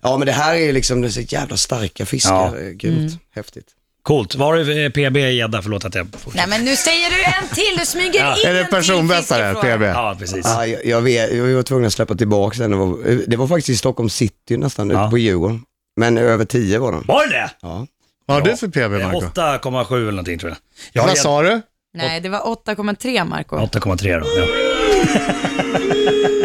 Ja, 0.00 0.16
men 0.18 0.26
det 0.26 0.32
här 0.32 0.54
är 0.54 0.72
liksom, 0.72 1.00
det 1.00 1.08
är 1.08 1.10
så 1.10 1.20
jävla 1.20 1.56
starka 1.56 2.06
fiskar. 2.06 2.32
Ja. 2.34 2.58
Ja. 2.60 2.70
Grymt, 2.72 2.98
Mm. 2.98 3.18
häftigt. 3.34 3.66
Coolt. 4.02 4.34
Var 4.34 4.56
det 4.56 4.84
eh, 4.84 4.90
PB 4.90 5.16
gädda? 5.16 5.62
Förlåt 5.62 5.84
att 5.84 5.94
jag... 5.94 6.06
Nej 6.34 6.44
men 6.48 6.64
nu 6.64 6.76
säger 6.76 7.10
du 7.10 7.16
en 7.24 7.48
till, 7.54 7.76
du 7.78 7.86
smyger 7.86 8.20
Ja. 8.20 8.36
in 8.36 8.46
Är 8.48 8.52
det 8.54 8.60
en 8.60 8.66
till 8.66 8.74
personbettare, 8.74 9.54
fiskefråga. 9.54 9.76
PB? 9.76 9.82
Ja, 9.82 10.16
precis. 10.18 10.40
Ja, 10.44 10.66
jag, 10.66 10.84
jag, 10.86 11.00
vet, 11.00 11.34
jag 11.36 11.44
var 11.54 11.62
tvungen 11.62 11.86
att 11.86 11.92
släppa 11.92 12.14
tillbaka 12.14 12.58
den. 12.62 12.70
Det 12.70 12.76
var, 12.76 12.98
det 13.26 13.36
var 13.36 13.46
faktiskt 13.46 13.68
i 13.68 13.76
Stockholm 13.76 14.10
city 14.10 14.56
nästan, 14.56 14.90
Ja. 14.90 15.02
ute 15.04 15.10
på 15.10 15.18
Djurgården. 15.18 15.62
Men 15.96 16.18
över 16.18 16.44
10 16.44 16.78
var 16.78 16.92
den. 16.92 17.04
Var 17.06 17.26
det 17.26 17.32
det? 17.32 17.50
Ja. 17.62 17.86
Vad 18.26 18.36
har 18.36 18.50
du 18.50 18.56
för 18.56 18.68
PB, 18.68 18.78
Eh, 18.78 18.90
Marco? 18.90 19.20
8,7 19.20 19.96
eller 19.96 20.10
någonting 20.10 20.38
tror 20.38 20.50
jag. 20.50 20.58
Jag 20.92 21.08
Vad 21.08 21.18
sa 21.18 21.42
du? 21.42 21.60
Nej, 21.94 22.20
det 22.20 22.28
var 22.28 22.38
8,3 22.38 23.24
Marco. 23.24 23.56
8,3 23.56 24.20
då. 24.20 24.26
Ja. 24.36 24.46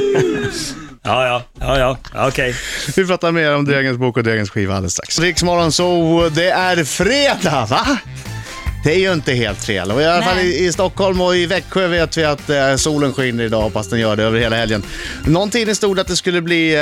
ja, 1.07 1.43
ja, 1.59 1.77
ja, 1.79 1.97
ja, 2.13 2.27
okej. 2.27 2.55
Vi 2.95 3.05
pratar 3.07 3.31
mer 3.31 3.55
om 3.55 3.65
Dregens 3.65 3.97
bok 3.97 4.17
och 4.17 4.23
Dregens 4.23 4.49
skiva 4.49 4.73
alldeles 4.75 4.93
strax. 4.93 5.19
Riksmorgon 5.19 5.71
så 5.71 6.29
det 6.35 6.49
är 6.49 6.83
fredag, 6.83 7.65
va? 7.69 7.97
Det 8.83 8.93
är 8.95 8.99
ju 8.99 9.13
inte 9.13 9.33
helt 9.33 9.65
fel. 9.65 9.91
Och 9.91 10.01
I 10.01 10.05
alla 10.05 10.23
fall 10.23 10.39
i, 10.39 10.65
i 10.65 10.71
Stockholm 10.73 11.21
och 11.21 11.35
i 11.35 11.45
Växjö 11.45 11.87
vet 11.87 12.17
vi 12.17 12.25
att 12.25 12.49
eh, 12.49 12.75
solen 12.75 13.13
skiner 13.13 13.43
idag, 13.43 13.61
hoppas 13.61 13.89
den 13.89 13.99
gör 13.99 14.15
det 14.15 14.23
över 14.23 14.39
hela 14.39 14.55
helgen. 14.55 14.83
Någon 15.25 15.49
tidning 15.49 15.75
stod 15.75 15.99
att 15.99 16.07
det 16.07 16.15
skulle 16.15 16.41
bli 16.41 16.73
eh, 16.75 16.79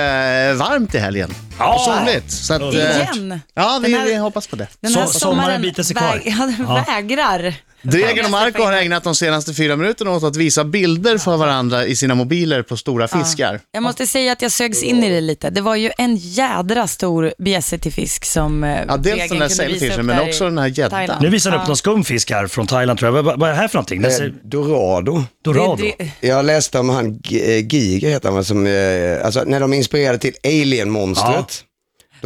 varmt 0.58 0.96
i 0.96 0.98
helgen. 0.98 1.34
Ja. 1.60 1.74
Och 1.76 1.82
soligt. 1.82 2.32
Så 2.32 2.54
att, 2.54 2.62
eh, 2.62 2.70
Igen. 2.70 3.40
Ja, 3.54 3.80
vi, 3.84 3.92
Den 3.92 4.00
här- 4.00 4.08
vi 4.08 4.16
hoppas 4.16 4.48
på 4.48 4.56
det. 4.56 4.68
Den 4.82 4.94
här 4.96 5.06
Så- 5.06 5.20
sommaren, 5.20 5.42
sommaren 5.44 5.62
biter 5.62 5.84
sig 5.84 5.96
kvar. 5.96 6.08
väg, 6.12 6.22
ja, 6.26 6.46
den 6.58 6.66
Ja. 6.68 6.86
vägrar. 6.88 7.54
Dregen 7.92 8.26
och 8.26 8.32
Marco 8.32 8.64
har 8.64 8.74
ägnat 8.74 9.04
de 9.04 9.16
senaste 9.16 9.54
fyra 9.54 9.76
minuterna 9.76 10.12
åt 10.12 10.24
att 10.24 10.36
visa 10.36 10.64
bilder 10.64 11.18
för 11.18 11.38
varandra 11.38 11.86
i 11.86 11.96
sina 11.96 12.16
mobiler 12.16 12.62
på 12.62 12.78
stora 12.78 13.08
fiskar. 13.08 13.60
Jag 13.72 13.84
måste 13.84 14.08
säga 14.08 14.32
att 14.32 14.42
jag 14.42 14.52
sögs 14.52 14.84
in 14.84 15.04
i 15.04 15.10
det 15.10 15.22
lite. 15.22 15.50
Det 15.50 15.62
var 15.62 15.76
ju 15.76 15.92
en 15.98 16.16
jädra 16.16 16.88
stor 16.88 17.34
bjässe 17.38 17.78
till 17.78 17.92
fisk 17.94 18.26
som 18.26 18.64
eh, 18.64 18.70
Ja, 18.88 18.98
dels 18.98 19.04
Dregen 19.04 19.20
där 19.20 19.28
kunde 19.28 19.46
visa 19.48 19.56
sailfishen, 19.56 20.00
upp 20.00 20.06
men 20.06 20.18
där 20.18 20.28
också 20.28 20.44
i 20.44 20.48
den 20.48 20.58
här 20.58 20.68
gäddan. 20.68 20.90
Thailand. 20.92 21.22
Nu 21.22 21.30
visar 21.30 21.52
han 21.52 21.62
upp 21.62 21.68
någon 21.68 21.78
skum 21.78 22.04
fisk 22.04 22.32
här 22.32 22.48
från 22.48 22.68
Thailand 22.68 23.00
tror 23.00 23.16
jag. 23.16 23.24
Vad, 23.24 23.40
vad 23.40 23.50
är 23.50 23.54
det 23.54 23.60
här 23.60 23.68
för 23.68 23.76
någonting? 23.78 24.02
Den 24.02 24.12
ser... 24.12 24.34
Dorado. 24.44 25.24
Dorado? 25.44 25.76
Det- 25.76 25.96
det- 26.22 26.28
Jag 26.28 26.46
läste 26.46 26.80
om 26.80 26.90
han 26.90 27.18
G- 27.20 27.58
eh, 27.58 27.66
Giger 27.68 28.10
heter 28.10 28.28
han, 28.30 28.36
väl, 28.36 28.46
som, 28.46 28.68
eh, 28.68 29.26
alltså 29.26 29.44
när 29.44 29.60
de 29.60 29.74
inspirerade 29.74 30.18
till 30.18 30.34
Alien-monstret. 30.44 31.64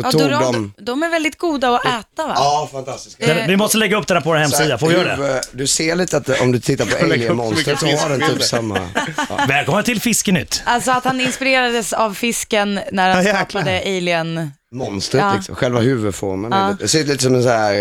Då 0.01 0.07
Ja, 0.07 0.11
tog 0.11 0.29
de... 0.29 0.73
de 0.77 1.03
är 1.03 1.09
väldigt 1.09 1.37
goda 1.37 1.75
att 1.75 1.85
äta 1.85 2.27
va? 2.27 2.33
Ja, 2.35 2.69
fantastiska. 2.71 3.27
Den, 3.27 3.47
vi 3.47 3.57
måste 3.57 3.77
lägga 3.77 3.97
upp 3.97 4.07
den 4.07 4.17
här 4.17 4.21
på 4.23 4.29
vår 4.29 4.35
hemsida, 4.37 4.77
får 4.77 4.87
vi 4.87 4.93
göra 4.93 5.03
det? 5.17 5.23
huvud- 5.23 5.41
Du 5.51 5.67
ser 5.67 5.95
lite 5.95 6.17
att 6.17 6.25
det- 6.25 6.39
om 6.39 6.51
du 6.51 6.59
tittar 6.59 6.85
på 6.85 7.05
lägga 7.05 7.31
upp 7.31 7.37
så 7.65 7.75
så 7.77 7.85
har 7.85 8.09
den 8.09 8.29
typ 8.29 8.43
samma... 8.43 8.79
Ja. 9.29 9.45
Välkommen 9.47 9.83
till 9.83 10.01
Fiskenytt. 10.01 10.61
Alltså 10.65 10.91
att 10.91 11.03
han 11.03 11.21
inspirerades 11.21 11.93
av 11.93 12.13
fisken 12.13 12.79
när 12.91 13.09
han 13.09 13.25
Ja, 13.25 13.39
jäklar. 13.39 13.45
skapade 13.61 13.79
Alien. 13.85 14.51
Monstret 14.71 15.21
Ja. 15.23 15.33
liksom, 15.35 15.55
själva 15.55 15.79
huvudformen. 15.79 16.51
Ja. 16.51 16.75
Det 16.79 16.87
ser 16.87 16.99
ut 16.99 17.07
lite 17.07 17.23
som 17.23 17.35
en 17.35 17.43
sån 17.43 17.51
här 17.51 17.73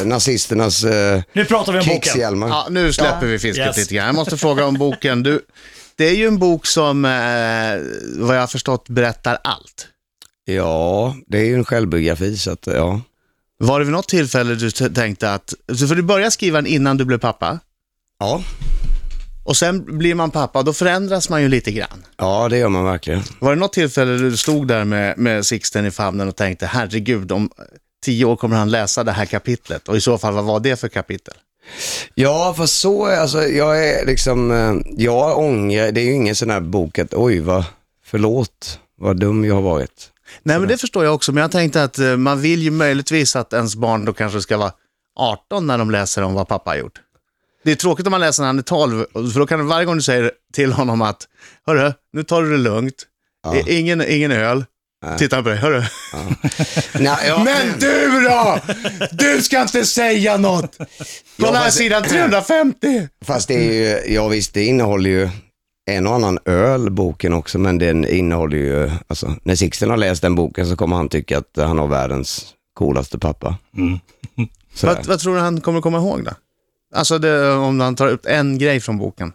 eh, 0.00 0.04
nazisternas 0.06 0.84
eh, 0.84 1.20
Nu 1.32 1.44
pratar 1.44 1.72
vi 1.72 1.78
om 1.78 1.84
boken. 1.86 2.00
krigshjälmar. 2.00 2.48
Ja, 2.48 2.66
nu 2.70 2.92
släpper 2.92 3.26
vi 3.26 3.38
fisket 3.38 3.66
Yes. 3.66 3.76
lite 3.76 3.94
grann. 3.94 4.06
Jag 4.06 4.14
måste 4.14 4.36
fråga 4.36 4.64
om 4.64 4.74
boken. 4.74 5.22
Du, 5.22 5.40
det 5.96 6.08
är 6.08 6.14
ju 6.14 6.26
en 6.26 6.38
bok 6.38 6.66
som, 6.66 7.04
eh, 7.04 7.10
vad 8.26 8.36
jag 8.36 8.40
har 8.40 8.46
förstått, 8.46 8.88
berättar 8.88 9.38
allt. 9.44 9.86
Ja, 10.54 11.16
det 11.26 11.38
är 11.38 11.44
ju 11.44 11.54
en 11.54 11.64
självbiografi 11.64 12.36
så 12.36 12.50
att 12.50 12.66
ja. 12.66 13.00
Var 13.58 13.78
det 13.78 13.84
vid 13.84 13.92
något 13.92 14.08
tillfälle 14.08 14.54
du 14.54 14.70
tänkte 14.70 15.32
att, 15.34 15.54
så 15.74 15.86
för 15.88 15.94
du 15.94 16.02
började 16.02 16.30
skriva 16.30 16.58
den 16.58 16.66
innan 16.66 16.96
du 16.96 17.04
blev 17.04 17.18
pappa? 17.18 17.58
Ja, 18.18 18.42
Och 19.44 19.56
sen 19.56 19.98
blir 19.98 20.14
man 20.14 20.30
pappa, 20.30 20.62
då 20.62 20.72
förändras 20.72 21.28
man 21.28 21.42
ju 21.42 21.48
lite 21.48 21.70
grann. 21.72 22.04
Ja, 22.16 22.48
det 22.48 22.58
gör 22.58 22.68
man 22.68 22.84
verkligen. 22.84 23.22
Var 23.38 23.54
det 23.54 23.60
något 23.60 23.72
tillfälle 23.72 24.16
du 24.18 24.36
stod 24.36 24.68
där 24.68 24.84
med, 24.84 25.18
med 25.18 25.46
Sixten 25.46 25.86
i 25.86 25.90
famnen 25.90 26.28
och 26.28 26.36
tänkte, 26.36 26.66
herregud, 26.66 27.32
om 27.32 27.50
tio 28.04 28.24
år 28.24 28.36
kommer 28.36 28.56
han 28.56 28.70
läsa 28.70 29.04
det 29.04 29.12
här 29.12 29.26
kapitlet? 29.26 29.88
Och 29.88 29.96
i 29.96 30.00
så 30.00 30.18
fall, 30.18 30.34
vad 30.34 30.44
var 30.44 30.60
det 30.60 30.76
för 30.76 30.88
kapitel? 30.88 31.34
Ja, 32.14 32.54
för 32.56 32.66
så 32.66 33.06
är 33.06 33.16
alltså, 33.16 33.42
jag 33.42 33.88
är 33.88 34.06
liksom, 34.06 34.50
eh, 34.50 34.92
jag 35.04 35.38
ångrar, 35.38 35.92
det 35.92 36.00
är 36.00 36.04
ju 36.04 36.12
ingen 36.12 36.34
sån 36.36 36.50
här 36.50 36.60
bok 36.60 36.98
att 36.98 37.14
oj 37.14 37.40
vad, 37.40 37.64
förlåt, 38.04 38.78
vad 38.98 39.20
dum 39.20 39.44
jag 39.44 39.54
har 39.54 39.62
varit. 39.62 40.10
Nej, 40.42 40.58
men 40.58 40.68
det 40.68 40.78
förstår 40.78 41.04
jag 41.04 41.14
också, 41.14 41.32
men 41.32 41.40
jag 41.40 41.50
tänkte 41.50 41.82
att 41.82 41.98
eh, 41.98 42.16
man 42.16 42.40
vill 42.40 42.62
ju 42.62 42.70
möjligtvis 42.70 43.36
att 43.36 43.52
ens 43.52 43.76
barn 43.76 44.04
då 44.04 44.12
kanske 44.12 44.40
ska 44.40 44.56
vara 44.56 44.72
18 45.18 45.66
när 45.66 45.78
de 45.78 45.90
läser 45.90 46.22
om 46.22 46.34
vad 46.34 46.48
pappa 46.48 46.70
har 46.70 46.76
gjort. 46.76 47.00
Det 47.64 47.70
är 47.70 47.76
tråkigt 47.76 48.06
om 48.06 48.10
man 48.10 48.20
läser 48.20 48.42
när 48.42 48.46
han 48.46 48.58
är 48.58 48.62
12, 48.62 49.04
för 49.32 49.38
då 49.40 49.46
kan 49.46 49.58
du 49.58 49.64
varje 49.64 49.84
gång 49.86 49.96
du 49.96 50.02
säger 50.02 50.30
till 50.54 50.72
honom 50.72 51.02
att, 51.02 51.28
hörru, 51.66 51.92
nu 52.12 52.22
tar 52.22 52.42
du 52.42 52.50
det 52.50 52.56
lugnt, 52.58 52.94
I- 53.66 53.78
ingen, 53.78 54.04
ingen 54.08 54.32
öl, 54.32 54.64
titta 55.18 55.36
han 55.36 55.44
på 55.44 55.50
dig, 55.50 55.58
hörru. 55.58 55.82
Nej, 56.94 57.16
ja, 57.28 57.44
Men 57.44 57.78
du 57.78 58.20
då! 58.20 58.58
Du 59.10 59.42
ska 59.42 59.62
inte 59.62 59.84
säga 59.84 60.36
något! 60.36 60.78
Kolla 61.40 61.58
här 61.58 61.64
fast- 61.64 61.76
sidan 61.78 62.02
350! 62.02 63.08
Fast 63.24 63.48
det 63.48 63.54
är 63.54 63.72
ju, 64.06 64.14
ja 64.14 64.28
visst 64.28 64.54
det 64.54 64.64
innehåller 64.64 65.10
ju 65.10 65.28
en 65.90 66.06
och 66.06 66.14
annan 66.14 66.38
öl 66.44 66.90
boken 66.90 67.32
också, 67.32 67.58
men 67.58 67.78
den 67.78 68.08
innehåller 68.08 68.56
ju, 68.56 68.90
alltså 69.06 69.34
när 69.42 69.54
Sixten 69.54 69.90
har 69.90 69.96
läst 69.96 70.22
den 70.22 70.34
boken 70.34 70.66
så 70.66 70.76
kommer 70.76 70.96
han 70.96 71.08
tycka 71.08 71.38
att 71.38 71.56
han 71.56 71.78
har 71.78 71.86
världens 71.86 72.54
coolaste 72.74 73.18
pappa. 73.18 73.56
Sådär. 74.74 74.94
Vad, 74.94 75.06
vad 75.06 75.18
tror 75.20 75.34
du 75.34 75.40
han 75.40 75.60
kommer 75.60 75.80
komma 75.80 75.98
ihåg 75.98 76.24
då? 76.24 76.30
Alltså 76.94 77.18
det, 77.18 77.52
om 77.52 77.80
han 77.80 77.96
tar 77.96 78.08
upp 78.08 78.26
en 78.26 78.58
grej 78.58 78.80
från 78.80 78.98
boken. 78.98 79.32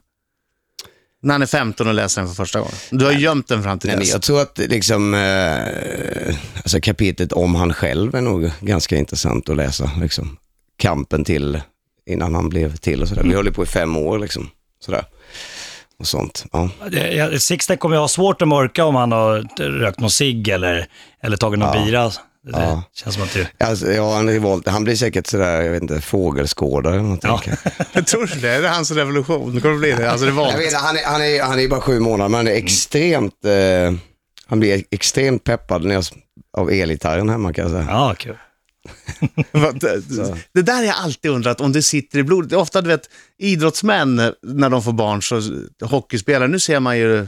När 1.22 1.34
han 1.34 1.42
är 1.42 1.46
15 1.46 1.88
och 1.88 1.94
läser 1.94 2.22
den 2.22 2.30
för 2.30 2.36
första 2.36 2.60
gången. 2.60 2.74
Du 2.92 3.06
har 3.06 3.12
gömt 3.12 3.48
den 3.48 3.64
fram 3.64 3.80
till 3.80 3.90
Nej, 3.90 4.00
dess. 4.00 4.12
jag 4.12 4.22
tror 4.22 4.42
att 4.42 4.58
liksom, 4.58 5.14
eh, 5.14 6.36
alltså 6.58 6.80
kapitlet 6.82 7.32
om 7.32 7.56
han 7.56 7.74
själv 7.74 8.16
är 8.16 8.22
nog 8.22 8.52
ganska 8.60 8.98
intressant 8.98 9.50
att 9.50 9.58
läsa. 9.58 9.92
Liksom. 10.02 10.38
Kampen 10.78 11.24
till, 11.24 11.62
innan 12.06 12.36
han 12.36 12.50
blev 12.50 12.76
till 12.76 13.02
och 13.02 13.08
sådär. 13.08 13.24
Vi 13.24 13.34
höll 13.34 13.52
på 13.52 13.64
i 13.64 13.66
fem 13.66 13.98
år 13.98 14.20
liksom. 14.20 14.50
Sådär. 14.80 15.06
Och 16.00 16.08
sånt. 16.08 16.46
Ja. 16.52 16.70
Det- 16.92 17.12
jag- 17.14 17.42
Sixten 17.42 17.78
kommer 17.78 17.96
ju 17.96 18.00
ha 18.00 18.08
svårt 18.08 18.42
att 18.42 18.48
mörka 18.48 18.86
om 18.86 18.96
han 18.96 19.12
har 19.12 19.48
rökt 19.80 20.00
någon 20.00 20.10
cigg 20.12 20.48
eller, 20.48 20.88
eller 21.24 21.38
tagit 21.38 21.60
någon 21.60 21.86
bira. 21.86 22.12
Det 22.44 22.52
Ja. 22.52 22.84
känns 22.96 23.16
som 23.16 23.24
att 23.24 23.34
det... 23.34 23.66
Alltså, 23.66 23.92
ja, 23.92 24.14
han, 24.16 24.30
revolt, 24.30 24.68
han 24.68 24.84
blir 24.84 24.96
säkert 24.96 25.28
sådär, 25.28 25.62
jag 25.62 25.72
vet 25.72 25.82
inte, 25.82 26.02
fågelskådare 26.02 26.94
eller 26.94 27.04
någonting. 27.04 27.30
Ja. 27.64 27.72
Jag 27.94 28.08
tror 28.08 28.32
det. 28.42 28.50
Är 28.50 28.62
det 28.62 28.68
hans 28.70 28.92
revolution? 28.92 29.56
Det 29.56 29.62
kommer 29.62 29.76
bli 29.78 29.92
det. 29.92 30.12
Alltså 30.12 30.26
revolt. 30.26 30.52
Jag 30.52 30.58
vet, 30.60 30.74
han, 30.74 30.98
är, 30.98 31.04
han, 31.06 31.22
är, 31.22 31.44
han 31.44 31.60
är 31.60 31.68
bara 31.68 31.82
sju 31.82 32.00
månader, 32.00 32.30
men 32.30 32.38
han 32.38 32.48
är 32.48 32.52
extremt, 32.52 33.46
eh, 33.46 33.94
han 34.48 34.60
blir 34.60 34.84
extremt 34.92 35.44
peppad 35.44 35.84
när 35.86 35.96
jag, 35.96 36.04
av 36.58 36.72
elgitarren 36.72 37.30
hemma 37.30 37.54
kan 37.54 37.62
jag 37.64 37.72
säga. 37.72 37.86
Ja, 37.90 38.16
kul. 38.18 38.38
Det, 40.54 40.62
där 40.62 40.76
har 40.76 40.84
jag 40.84 40.96
alltid 40.96 41.32
undrat 41.32 41.62
om 41.62 41.72
det 41.72 41.82
sitter 41.82 42.20
i 42.20 42.24
blodet. 42.24 42.50
Det 42.50 42.56
är 42.56 42.60
Ofta 42.60 42.82
du 42.82 42.88
vet, 42.88 43.10
idrottsmän 43.38 44.16
när 44.44 44.70
de 44.70 44.84
får 44.84 44.94
barn, 44.94 45.22
så 45.22 45.42
hockeyspelare, 45.86 46.48
nu 46.48 46.60
ser 46.60 46.80
man 46.80 46.98
ju 46.98 47.28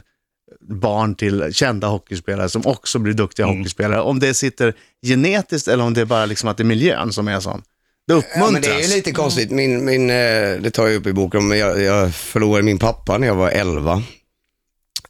barn 0.70 1.16
till 1.16 1.54
kända 1.54 1.88
hockeyspelare 1.88 2.50
som 2.50 2.66
också 2.66 3.00
blir 3.00 3.14
duktiga 3.14 3.46
hockeyspelare. 3.46 4.02
Om 4.02 4.20
det 4.20 4.34
sitter 4.34 4.74
genetiskt 5.06 5.68
eller 5.68 5.84
om 5.84 5.94
det 5.94 6.02
är 6.02 6.06
bara 6.06 6.26
liksom 6.26 6.50
att 6.50 6.58
det 6.58 6.64
är 6.64 6.66
miljön 6.66 7.14
som 7.14 7.28
är 7.28 7.40
sån. 7.40 7.62
Det 8.08 8.14
Ja, 8.14 8.18
uppmuntras. 8.20 8.52
men 8.52 8.62
det 8.62 8.68
är 8.68 8.82
ju 8.90 8.96
lite 8.96 9.12
konstigt. 9.12 9.52
Min, 9.52 9.86
min, 9.86 10.10
eh, 10.10 10.16
det 10.62 10.72
tar 10.74 10.88
jag 10.88 10.96
upp 10.96 11.08
i 11.08 11.14
boken, 11.14 11.48
men 11.48 11.58
jag, 11.58 11.82
jag 11.82 12.16
förlorade 12.16 12.64
min 12.64 12.80
pappa 12.80 13.18
när 13.18 13.28
jag 13.28 13.36
var 13.36 13.50
11. 13.50 14.04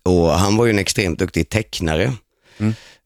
Och 0.03 0.29
han 0.29 0.57
var 0.57 0.65
ju 0.65 0.69
en 0.71 0.79
extremt 0.79 1.19
duktig 1.19 1.49
tecknare. 1.49 2.13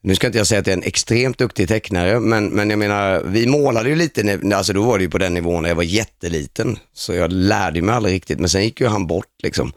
Nu 0.04 0.16
ska 0.16 0.28
inte 0.28 0.38
jag 0.38 0.48
säga 0.48 0.60
att 0.60 0.68
jag 0.68 0.74
är 0.74 0.78
en 0.78 0.84
extremt 0.84 1.38
duktig 1.38 1.68
tecknare, 1.68 2.20
men, 2.20 2.48
men 2.48 2.70
jag 2.70 2.80
menar, 2.80 3.24
vi 3.26 3.48
målade 3.48 3.90
ju 3.90 3.96
lite, 3.96 4.40
alltså 4.56 4.74
då 4.74 4.84
var 4.84 4.98
det 4.98 5.04
ju 5.04 5.10
på 5.10 5.18
den 5.18 5.34
nivån 5.34 5.64
när 5.64 5.70
jag 5.70 5.76
var 5.76 5.84
jätteliten. 5.84 6.80
Så 6.94 7.14
jag 7.14 7.32
lärde 7.32 7.82
mig 7.82 7.96
aldrig 7.96 8.16
riktigt, 8.16 8.40
men 8.40 8.50
sen 8.50 8.64
gick 8.64 8.82
ju 8.82 8.88
han 8.88 9.08
bort 9.08 9.44
liksom. 9.44 9.74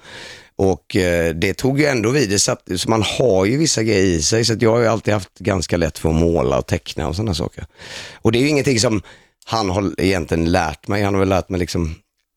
Och 0.56 0.96
eh, 0.96 1.34
det 1.34 1.54
tog 1.54 1.80
ju 1.80 1.86
ändå 1.86 2.10
vid, 2.10 2.30
det 2.30 2.38
satt, 2.38 2.68
så 2.76 2.90
man 2.90 3.02
har 3.02 3.44
ju 3.44 3.56
vissa 3.56 3.82
grejer 3.82 4.04
i 4.04 4.22
sig, 4.22 4.44
så 4.44 4.52
att 4.52 4.62
jag 4.62 4.70
har 4.70 4.80
ju 4.80 4.86
alltid 4.86 5.14
haft 5.14 5.38
ganska 5.38 5.76
lätt 5.76 5.98
för 5.98 6.08
att 6.08 6.14
måla 6.14 6.58
och 6.58 6.66
teckna 6.66 7.08
och 7.08 7.16
sådana 7.16 7.34
saker. 7.34 7.66
Och 8.14 8.32
det 8.32 8.38
är 8.38 8.40
ju 8.40 8.48
ingenting 8.48 8.80
som 8.80 9.02
han 9.44 9.70
har 9.70 10.00
egentligen 10.00 10.52
lärt 10.52 10.88
mig, 10.88 11.02
han 11.02 11.14
har 11.14 11.20
väl 11.20 11.28
lärt 11.28 11.48
mig 11.48 11.60
liksom 11.60 11.94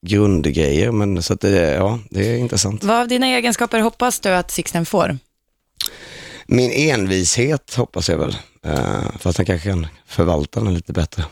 grundgrejer, 0.07 0.91
men 0.91 1.23
så 1.23 1.33
att 1.33 1.41
det, 1.41 1.73
ja, 1.73 1.99
det 2.09 2.27
är 2.27 2.37
intressant. 2.37 2.83
Vad 2.83 2.99
av 2.99 3.07
dina 3.07 3.27
egenskaper 3.27 3.79
hoppas 3.79 4.19
du 4.19 4.29
att 4.29 4.51
Sixten 4.51 4.85
får? 4.85 5.17
Min 6.47 6.71
envishet 6.71 7.75
hoppas 7.75 8.09
jag 8.09 8.17
väl, 8.17 8.37
Uh, 8.67 9.17
fast 9.19 9.37
han 9.37 9.45
kanske 9.45 9.69
kan 9.69 9.87
förvalta 10.05 10.59
den 10.59 10.73
lite 10.73 10.93
bättre. 10.93 11.23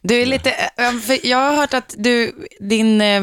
Du 0.00 0.22
är 0.22 0.26
lite, 0.26 0.50
eh, 0.50 1.16
jag 1.22 1.38
har 1.38 1.56
hört 1.56 1.74
att 1.74 1.94
du, 1.98 2.32
din, 2.60 3.00
eh, 3.00 3.22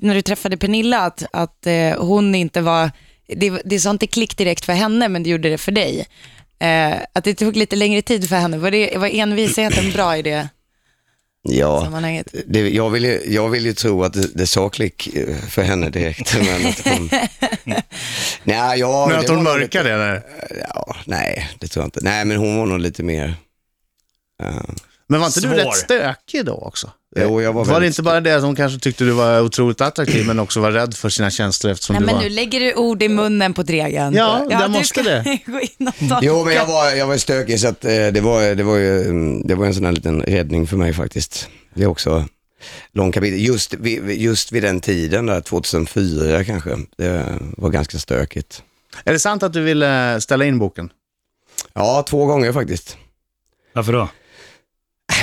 när 0.00 0.14
du 0.14 0.22
träffade 0.22 0.56
Pernilla, 0.56 0.98
att, 0.98 1.24
att 1.32 1.66
hon 1.98 2.34
inte 2.34 2.60
var, 2.60 2.90
det, 3.26 3.62
det 3.64 3.80
sa 3.80 3.90
inte 3.90 4.06
klick 4.06 4.36
direkt 4.36 4.64
för 4.64 4.72
henne, 4.72 5.08
men 5.08 5.22
det 5.22 5.30
gjorde 5.30 5.50
det 5.50 5.58
för 5.58 5.72
dig. 5.72 6.06
Att 7.12 7.24
det 7.24 7.34
tog 7.34 7.56
lite 7.56 7.76
längre 7.76 8.02
tid 8.02 8.28
för 8.28 8.36
henne. 8.36 8.58
Var, 8.58 8.70
det, 8.70 8.96
var 8.96 9.08
envisheten 9.08 9.92
bra 9.92 10.16
i 10.16 10.22
det 10.22 10.48
Ja, 11.42 11.84
sammanhanget? 11.84 12.34
det, 12.46 12.68
jag, 12.70 12.90
vill 12.90 13.04
ju, 13.04 13.22
jag 13.26 13.48
vill 13.48 13.66
ju 13.66 13.72
tro 13.72 14.04
att 14.04 14.12
det, 14.12 14.34
det 14.34 14.46
sa 14.46 14.68
klick 14.68 15.14
eh, 15.16 15.36
för 15.36 15.62
henne 15.62 15.90
direkt. 15.90 16.34
Men 16.44 16.66
att 16.66 16.88
hon, 16.88 17.10
nej, 18.44 18.78
ja, 18.80 19.06
Men 19.08 19.18
att 19.18 19.26
det 19.26 19.32
hon 19.34 19.42
mörkar 19.44 19.84
lite, 19.84 19.96
där. 19.96 20.22
Ja, 20.74 20.96
nej, 21.04 21.50
det 21.58 21.68
tror 21.68 21.82
jag 21.82 21.86
inte. 21.86 22.00
Nej, 22.02 22.24
men 22.24 22.36
hon 22.36 22.58
var 22.58 22.66
nog 22.66 22.80
lite 22.80 23.02
mer... 23.02 23.34
eh, 24.42 24.60
Men 25.10 25.20
var 25.20 25.26
inte 25.26 25.40
du 25.40 25.48
Svår. 25.48 25.56
rätt 25.56 25.74
stökig 25.74 26.44
då 26.44 26.52
också? 26.52 26.90
Jo, 27.16 27.42
jag 27.42 27.52
var 27.52 27.64
var 27.64 27.80
det 27.80 27.86
inte 27.86 28.02
bara 28.02 28.20
det 28.20 28.38
hon 28.38 28.56
kanske 28.56 28.78
tyckte 28.78 29.04
du 29.04 29.10
var 29.10 29.40
otroligt 29.40 29.80
attraktiv, 29.80 30.26
men 30.26 30.38
också 30.38 30.60
var 30.60 30.72
rädd 30.72 30.94
för 30.94 31.08
sina 31.08 31.30
känslor 31.30 31.72
eftersom 31.72 31.94
Nej, 31.94 32.00
du 32.00 32.06
men 32.06 32.14
var... 32.14 32.22
nu 32.22 32.28
lägger 32.28 32.60
du 32.60 32.74
ord 32.74 33.02
i 33.02 33.08
munnen 33.08 33.54
på 33.54 33.62
Dregen. 33.62 34.14
Ja, 34.14 34.46
där 34.50 34.62
du 34.62 34.68
måste 34.68 34.86
ska 34.86 35.02
det. 35.02 35.38
Jo, 36.22 36.44
men 36.44 36.54
jag 36.54 36.66
var, 36.66 36.90
jag 36.90 37.06
var 37.06 37.16
stökig 37.16 37.60
så 37.60 37.68
att 37.68 37.84
eh, 37.84 37.90
det, 37.90 38.20
var, 38.20 38.54
det, 38.54 38.62
var 38.62 38.76
ju, 38.76 39.02
mm, 39.02 39.46
det 39.46 39.54
var 39.54 39.66
en 39.66 39.74
sån 39.74 39.84
här 39.84 39.92
liten 39.92 40.22
räddning 40.22 40.66
för 40.66 40.76
mig 40.76 40.92
faktiskt. 40.92 41.48
Det 41.74 41.82
är 41.82 41.86
också 41.86 42.24
lång 42.92 43.12
kapitel. 43.12 43.40
Just 43.40 43.74
vid, 43.74 44.10
just 44.10 44.52
vid 44.52 44.62
den 44.62 44.80
tiden, 44.80 45.26
där 45.26 45.40
2004 45.40 46.44
kanske, 46.44 46.78
det 46.96 47.38
var 47.56 47.70
ganska 47.70 47.98
stökigt. 47.98 48.62
Är 49.04 49.12
det 49.12 49.18
sant 49.18 49.42
att 49.42 49.52
du 49.52 49.60
ville 49.60 50.20
ställa 50.20 50.44
in 50.44 50.58
boken? 50.58 50.90
Ja, 51.74 52.04
två 52.08 52.26
gånger 52.26 52.52
faktiskt. 52.52 52.96
Varför 53.72 53.92
då? 53.92 54.08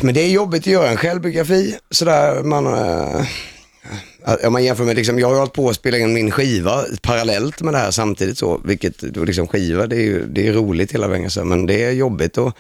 Men 0.02 0.14
det 0.14 0.22
är 0.22 0.30
jobbigt 0.30 0.62
att 0.62 0.68
göra 0.68 0.90
en 0.90 0.98
självbiografi. 0.98 1.78
Sådär, 1.92 2.44
man, 2.44 2.66
eh, 2.68 3.26
om 4.46 4.54
man 4.54 4.64
jämför 4.64 4.84
med, 4.84 4.96
liksom, 4.96 5.20
jag 5.20 5.30
har 5.30 5.36
hållit 5.36 5.54
på 5.54 5.70
att 5.70 5.76
spela 5.76 5.98
in 5.98 6.14
min 6.14 6.32
skiva 6.32 6.84
parallellt 7.02 7.62
med 7.62 7.74
det 7.74 7.78
här 7.78 7.92
samtidigt 7.92 8.38
så, 8.38 8.62
vilket 8.66 9.00
då 9.00 9.24
liksom 9.24 9.48
skiva, 9.48 9.88
det 9.88 9.96
är 9.96 10.02
ju 10.02 10.26
det 10.26 10.48
är 10.48 10.54
roligt 10.54 10.92
hela 10.92 11.08
vägen 11.08 11.32
så, 11.32 11.46
men 11.46 11.66
det 11.66 11.84
är 11.84 11.92
jobbigt 11.92 12.38
och 12.38 12.58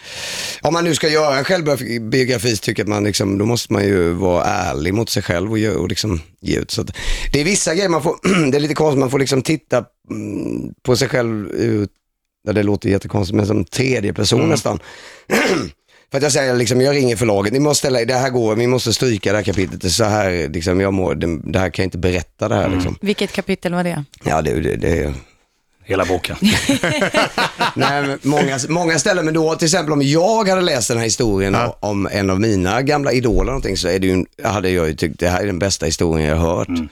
om 0.61 0.73
man 0.73 0.83
nu 0.83 0.95
ska 0.95 1.09
göra 1.09 1.37
en 1.37 1.43
självbiografi 1.43 2.55
så 2.55 2.61
tycker 2.61 2.81
jag 2.81 2.85
att 2.85 2.89
man 2.89 3.03
liksom, 3.03 3.37
då 3.37 3.45
måste 3.45 3.73
man 3.73 3.83
ju 3.83 4.11
vara 4.11 4.43
ärlig 4.43 4.93
mot 4.93 5.09
sig 5.09 5.23
själv 5.23 5.51
och, 5.51 5.81
och 5.81 5.89
liksom 5.89 6.21
ge 6.41 6.57
ut. 6.57 6.71
Så 6.71 6.81
att, 6.81 6.91
det 7.33 7.41
är 7.41 7.45
vissa 7.45 7.75
grejer 7.75 7.89
man 7.89 8.03
får, 8.03 8.17
det 8.51 8.57
är 8.57 8.61
lite 8.61 8.73
konstigt, 8.73 8.99
man 8.99 9.11
får 9.11 9.19
liksom 9.19 9.41
titta 9.41 9.85
mm, 10.11 10.73
på 10.83 10.95
sig 10.95 11.09
själv 11.09 11.49
ut, 11.49 11.91
det 12.51 12.63
låter 12.63 12.89
jättekonstigt, 12.89 13.35
men 13.35 13.47
som 13.47 13.65
tredje 13.65 14.13
person 14.13 14.49
nästan. 14.49 14.79
För 16.11 16.17
att 16.17 16.23
jag 16.23 16.31
säger 16.31 16.55
liksom, 16.55 16.81
jag 16.81 16.95
ringer 16.95 17.15
förlaget, 17.15 17.53
ni 17.53 17.59
måste 17.59 17.79
ställa, 17.79 18.05
det 18.05 18.13
här 18.13 18.29
går, 18.29 18.55
vi 18.55 18.67
måste 18.67 18.93
stryka 18.93 19.31
det 19.31 19.37
här 19.37 19.43
kapitlet, 19.43 19.81
det 19.81 19.87
är 19.87 19.89
så 19.89 20.03
här, 20.03 20.49
liksom, 20.49 20.81
jag 20.81 20.93
må, 20.93 21.13
det, 21.13 21.39
det 21.43 21.59
här 21.59 21.69
kan 21.69 21.83
jag 21.83 21.87
inte 21.87 21.97
berätta 21.97 22.47
det 22.49 22.55
här 22.55 22.69
liksom. 22.69 22.97
Vilket 23.01 23.31
kapitel 23.31 23.73
var 23.73 23.83
det? 23.83 24.03
Ja, 24.23 24.41
det, 24.41 24.59
det, 24.61 24.75
det 24.75 25.13
Hela 25.83 26.05
boken. 26.05 26.35
Nej, 27.75 28.17
många, 28.21 28.59
många 28.69 28.99
ställen, 28.99 29.25
men 29.25 29.33
då 29.33 29.55
till 29.55 29.65
exempel 29.65 29.93
om 29.93 30.01
jag 30.01 30.47
hade 30.49 30.61
läst 30.61 30.87
den 30.87 30.97
här 30.97 31.03
historien 31.03 31.53
Ja. 31.53 31.77
om 31.79 32.07
en 32.11 32.29
av 32.29 32.39
mina 32.39 32.81
gamla 32.81 33.11
idoler 33.11 33.45
någonting, 33.45 33.77
så 33.77 33.87
är 33.87 33.99
det 33.99 34.07
ju, 34.07 34.25
hade 34.43 34.69
jag 34.69 34.87
ju 34.87 34.93
tyckt 34.95 35.19
det 35.19 35.27
här 35.29 35.41
är 35.41 35.45
den 35.45 35.59
bästa 35.59 35.85
historien 35.85 36.27
jag 36.29 36.35
har 36.35 36.57
hört. 36.57 36.89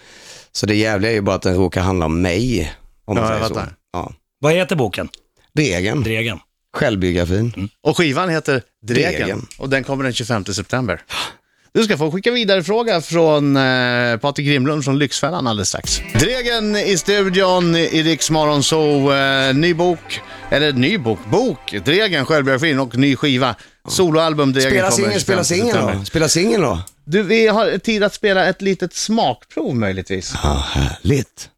Så 0.52 0.66
det 0.66 0.76
jävliga 0.76 1.12
är 1.12 1.16
ju 1.16 1.22
bara 1.22 1.36
att 1.36 1.42
den 1.42 1.56
råkar 1.56 1.82
handla 1.82 2.06
om 2.06 2.22
mig, 2.22 2.74
om 3.06 3.16
man 3.18 3.26
Ja, 3.26 3.38
jag 3.38 3.48
säger 3.48 3.62
så. 3.62 3.68
Ja. 3.94 4.12
Vad 4.40 4.54
heter 4.54 4.76
boken? 4.76 5.10
Degen, 5.54 6.04
Dregen. 6.04 6.40
Självbiografin. 6.76 7.70
Och 7.82 7.98
skivan 7.98 8.30
heter 8.30 8.62
Dregen, 8.88 9.12
Dregen. 9.12 9.46
och 9.58 9.70
den 9.70 9.84
kommer 9.84 10.04
den 10.04 10.14
25 10.14 10.46
september. 10.46 11.02
Du 11.74 11.84
ska 11.84 11.98
få 11.98 12.12
skicka 12.12 12.32
vidare 12.32 12.64
fråga 12.64 13.02
från 13.02 13.58
eh, 13.58 14.18
Patrik 14.18 14.48
Grimlund 14.48 14.84
från 14.84 15.00
Lyxfällan 15.00 15.48
alldeles 15.48 15.70
strax. 15.70 16.02
Dregen 16.20 16.76
i 16.76 16.98
studion 16.98 17.76
i 17.76 18.04
Riks 18.04 18.30
Morgonzoo. 18.30 19.14
Eh, 19.14 19.54
ny 19.56 19.74
bok, 19.74 20.22
eller 20.50 20.74
ny 20.74 20.98
bok, 20.98 21.20
bok, 21.32 21.76
Dregen, 21.86 22.26
självbiografin 22.26 22.80
och 22.80 22.98
ny 22.98 23.16
skiva. 23.16 23.56
Soloalbum 23.90 24.54
Dregen 24.54 24.70
Spela 24.72 24.90
kommer 24.90 25.20
singel, 25.20 25.22
spela 25.22 25.44
25 25.44 25.74
singel 25.74 25.98
då. 26.00 26.06
Spela 26.06 26.30
singel 26.30 26.62
då. 26.62 26.80
Du, 27.06 27.24
vi 27.24 27.48
har 27.48 27.78
tid 27.78 28.04
att 28.04 28.14
spela 28.14 28.46
ett 28.46 28.62
litet 28.62 28.94
smakprov 28.94 29.76
möjligtvis. 29.76 30.34
Ja, 30.44 30.66
härligt. 30.74 31.50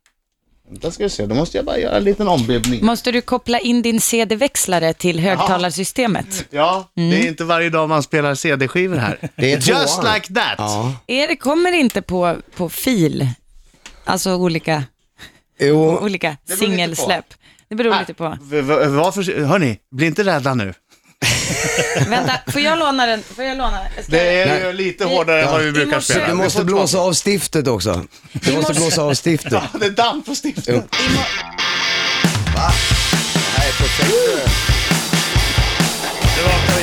Då 0.69 0.91
ska 0.91 1.03
vi 1.03 1.09
se, 1.09 1.25
då 1.25 1.35
måste 1.35 1.57
jag 1.57 1.65
bara 1.65 1.77
göra 1.77 1.97
en 1.97 2.03
liten 2.03 2.27
ombildning. 2.27 2.85
Måste 2.85 3.11
du 3.11 3.21
koppla 3.21 3.59
in 3.59 3.81
din 3.81 4.01
CD-växlare 4.01 4.93
till 4.93 5.19
högtalarsystemet? 5.19 6.45
Ja, 6.49 6.89
det 6.93 7.01
är 7.01 7.27
inte 7.27 7.43
varje 7.43 7.69
dag 7.69 7.89
man 7.89 8.03
spelar 8.03 8.35
CD-skivor 8.35 8.97
här. 8.97 9.17
Det 9.35 9.53
är 9.53 9.57
Just 9.57 10.03
like 10.03 10.33
that. 10.33 10.55
Ja. 10.57 10.93
Är 11.07 11.27
det, 11.27 11.35
kommer 11.35 11.71
det 11.71 11.77
inte 11.77 12.01
på, 12.01 12.35
på 12.55 12.69
fil? 12.69 13.29
Alltså 14.03 14.35
olika, 14.35 14.83
Jo, 15.59 15.97
olika 15.97 16.37
singelsläpp. 16.59 17.25
Det 17.69 17.75
beror 17.75 17.99
lite 17.99 18.13
på. 18.13 18.23
Varför, 18.23 19.45
hörni, 19.45 19.79
bli 19.91 20.07
inte 20.07 20.23
rädda 20.23 20.53
nu. 20.53 20.73
Vänta, 22.07 22.33
får 22.47 22.61
jag 22.61 22.79
låna 22.79 23.05
den? 23.05 23.23
Får 23.35 23.43
jag 23.43 23.57
låna? 23.57 23.79
Jag 23.95 24.03
ska... 24.03 24.11
Det 24.11 24.41
är 24.41 24.47
Nej. 24.47 24.63
ju 24.63 24.73
lite 24.73 25.05
hårdare 25.05 25.41
än 25.41 25.51
vad 25.51 25.61
vi 25.61 25.71
brukar 25.71 25.99
spela. 25.99 26.27
du 26.27 26.33
måste 26.33 26.63
blåsa 26.63 26.99
av 26.99 27.13
stiftet 27.13 27.67
också. 27.67 28.05
Du 28.31 28.51
måste 28.51 28.73
blåsa 28.73 29.01
av 29.01 29.13
stiftet. 29.13 29.51
Ja, 29.53 29.63
det 29.79 29.85
är 29.85 29.89
damm 29.89 30.23
på 30.23 30.35
stiftet. 30.35 30.67
Är. 30.67 30.83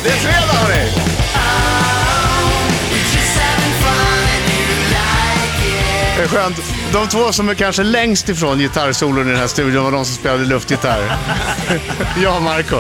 Det 0.03 0.11
är 0.11 0.17
fredag 0.17 0.53
hörni! 0.53 1.14
Är 6.25 6.29
skönt. 6.29 6.57
De 6.93 7.09
två 7.09 7.33
som 7.33 7.49
är 7.49 7.55
kanske 7.55 7.83
längst 7.83 8.29
ifrån 8.29 8.59
gitarrsolon 8.59 9.27
i 9.27 9.31
den 9.31 9.41
här 9.41 9.47
studion 9.47 9.85
var 9.85 9.93
de 9.93 10.05
som 10.05 10.15
spelade 10.15 10.45
luftgitarr. 10.45 11.17
Jag 12.23 12.37
och 12.37 12.43
Marco. 12.43 12.77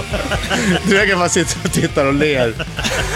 Dregen 0.86 1.18
bara 1.18 1.28
sitter 1.28 1.58
och 1.64 1.72
tittar 1.72 2.06
och 2.06 2.14
ler. 2.14 2.54